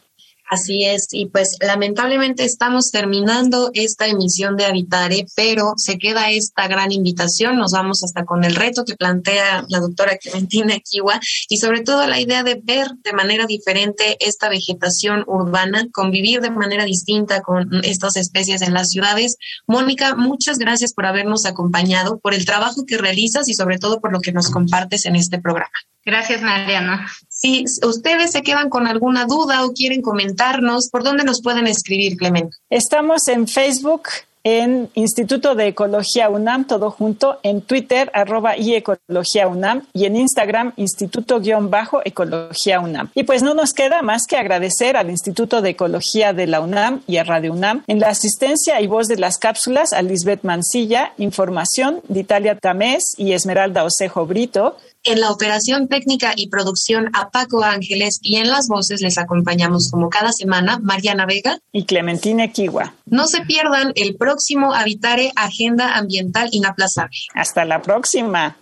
Así 0.49 0.85
es, 0.85 1.09
y 1.11 1.25
pues 1.25 1.57
lamentablemente 1.59 2.45
estamos 2.45 2.89
terminando 2.89 3.69
esta 3.73 4.07
emisión 4.07 4.55
de 4.55 4.63
Habitare, 4.63 5.25
pero 5.35 5.73
se 5.75 5.97
queda 5.97 6.31
esta 6.31 6.69
gran 6.69 6.93
invitación, 6.93 7.57
nos 7.57 7.73
vamos 7.73 8.01
hasta 8.01 8.23
con 8.23 8.45
el 8.45 8.55
reto 8.55 8.85
que 8.85 8.95
plantea 8.95 9.65
la 9.67 9.79
doctora 9.79 10.17
Clementina 10.17 10.79
Kiwa 10.79 11.19
y 11.49 11.57
sobre 11.57 11.81
todo 11.81 12.07
la 12.07 12.21
idea 12.21 12.43
de 12.43 12.61
ver 12.63 12.87
de 13.03 13.11
manera 13.11 13.45
diferente 13.45 14.15
esta 14.25 14.47
vegetación 14.47 15.25
urbana, 15.27 15.89
convivir 15.91 16.39
de 16.39 16.49
manera 16.49 16.85
distinta 16.85 17.41
con 17.41 17.83
estas 17.83 18.15
especies 18.15 18.61
en 18.61 18.73
las 18.73 18.89
ciudades. 18.89 19.35
Mónica, 19.67 20.15
muchas 20.15 20.59
gracias 20.59 20.93
por 20.93 21.07
habernos 21.07 21.45
acompañado, 21.45 22.19
por 22.19 22.33
el 22.33 22.45
trabajo 22.45 22.85
que 22.85 22.97
realizas 22.97 23.49
y 23.49 23.53
sobre 23.53 23.79
todo 23.79 23.99
por 23.99 24.13
lo 24.13 24.21
que 24.21 24.31
nos 24.31 24.49
compartes 24.49 25.05
en 25.05 25.17
este 25.17 25.39
programa. 25.39 25.73
Gracias, 26.07 26.41
Mariana. 26.41 27.05
Si 27.27 27.65
ustedes 27.83 28.31
se 28.31 28.41
quedan 28.41 28.69
con 28.69 28.87
alguna 28.87 29.25
duda 29.25 29.65
o 29.65 29.73
quieren 29.73 30.01
comentarnos, 30.01 30.87
¿por 30.89 31.03
dónde 31.03 31.25
nos 31.25 31.41
pueden 31.41 31.67
escribir, 31.67 32.15
Clemente? 32.15 32.55
Estamos 32.69 33.27
en 33.27 33.45
Facebook, 33.45 34.03
en 34.45 34.89
Instituto 34.93 35.53
de 35.53 35.67
Ecología 35.67 36.29
UNAM, 36.29 36.65
todo 36.65 36.91
junto, 36.91 37.39
en 37.43 37.59
Twitter, 37.59 38.09
arroba 38.13 38.55
y 38.55 38.75
Ecología 38.75 39.49
UNAM, 39.49 39.85
y 39.91 40.05
en 40.05 40.15
Instagram, 40.15 40.71
Instituto-Ecología 40.77 42.79
UNAM. 42.79 43.11
Y 43.13 43.23
pues 43.23 43.43
no 43.43 43.53
nos 43.53 43.73
queda 43.73 44.01
más 44.01 44.27
que 44.27 44.37
agradecer 44.37 44.95
al 44.95 45.09
Instituto 45.09 45.61
de 45.61 45.71
Ecología 45.71 46.31
de 46.31 46.47
la 46.47 46.61
UNAM 46.61 47.01
y 47.05 47.17
a 47.17 47.25
Radio 47.25 47.51
UNAM 47.51 47.83
en 47.87 47.99
la 47.99 48.07
asistencia 48.07 48.79
y 48.79 48.87
voz 48.87 49.09
de 49.09 49.17
las 49.17 49.39
cápsulas 49.39 49.91
a 49.91 50.01
Lisbeth 50.01 50.43
Mancilla, 50.43 51.11
información 51.17 51.99
de 52.07 52.21
Italia 52.21 52.57
Tamés 52.57 53.13
y 53.17 53.33
Esmeralda 53.33 53.83
Osejo 53.83 54.25
Brito, 54.25 54.77
en 55.07 55.21
la 55.21 55.31
operación 55.31 55.87
técnica 55.87 56.33
y 56.35 56.49
producción 56.49 57.09
a 57.13 57.29
Paco 57.29 57.63
Ángeles 57.63 58.19
y 58.21 58.37
en 58.37 58.49
las 58.49 58.67
voces 58.67 59.01
les 59.01 59.17
acompañamos 59.17 59.89
como 59.89 60.09
cada 60.09 60.31
semana 60.31 60.79
Mariana 60.81 61.25
Vega 61.25 61.59
y 61.71 61.85
Clementina 61.85 62.51
Kiwa. 62.51 62.93
No 63.05 63.27
se 63.27 63.41
pierdan 63.41 63.93
el 63.95 64.15
próximo 64.15 64.73
Habitare 64.73 65.31
Agenda 65.35 65.95
Ambiental 65.95 66.49
Inaplazable. 66.51 67.17
Hasta 67.33 67.65
la 67.65 67.81
próxima. 67.81 68.57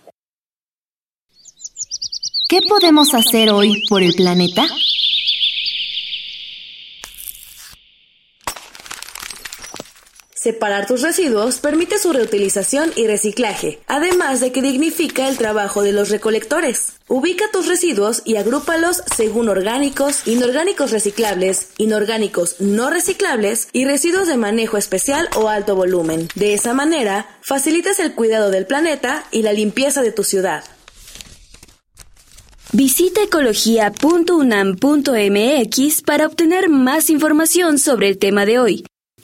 ¿Qué 2.48 2.60
podemos 2.68 3.12
hacer 3.14 3.50
hoy 3.50 3.82
por 3.88 4.02
el 4.02 4.14
planeta? 4.14 4.64
Separar 10.46 10.86
tus 10.86 11.02
residuos 11.02 11.58
permite 11.58 11.98
su 11.98 12.12
reutilización 12.12 12.92
y 12.94 13.08
reciclaje, 13.08 13.80
además 13.88 14.38
de 14.38 14.52
que 14.52 14.62
dignifica 14.62 15.28
el 15.28 15.38
trabajo 15.38 15.82
de 15.82 15.90
los 15.90 16.08
recolectores. 16.08 16.92
Ubica 17.08 17.46
tus 17.52 17.66
residuos 17.66 18.22
y 18.24 18.36
agrúpalos 18.36 19.02
según 19.16 19.48
orgánicos, 19.48 20.24
inorgánicos 20.24 20.92
reciclables, 20.92 21.70
inorgánicos 21.78 22.60
no 22.60 22.90
reciclables 22.90 23.66
y 23.72 23.86
residuos 23.86 24.28
de 24.28 24.36
manejo 24.36 24.76
especial 24.76 25.28
o 25.34 25.48
alto 25.48 25.74
volumen. 25.74 26.28
De 26.36 26.54
esa 26.54 26.74
manera, 26.74 27.28
facilitas 27.40 27.98
el 27.98 28.14
cuidado 28.14 28.52
del 28.52 28.66
planeta 28.66 29.24
y 29.32 29.42
la 29.42 29.52
limpieza 29.52 30.02
de 30.02 30.12
tu 30.12 30.22
ciudad. 30.22 30.62
Visita 32.70 33.20
ecología.unam.mx 33.20 36.02
para 36.02 36.26
obtener 36.26 36.68
más 36.68 37.10
información 37.10 37.80
sobre 37.80 38.10
el 38.10 38.18
tema 38.18 38.46
de 38.46 38.60
hoy. 38.60 38.84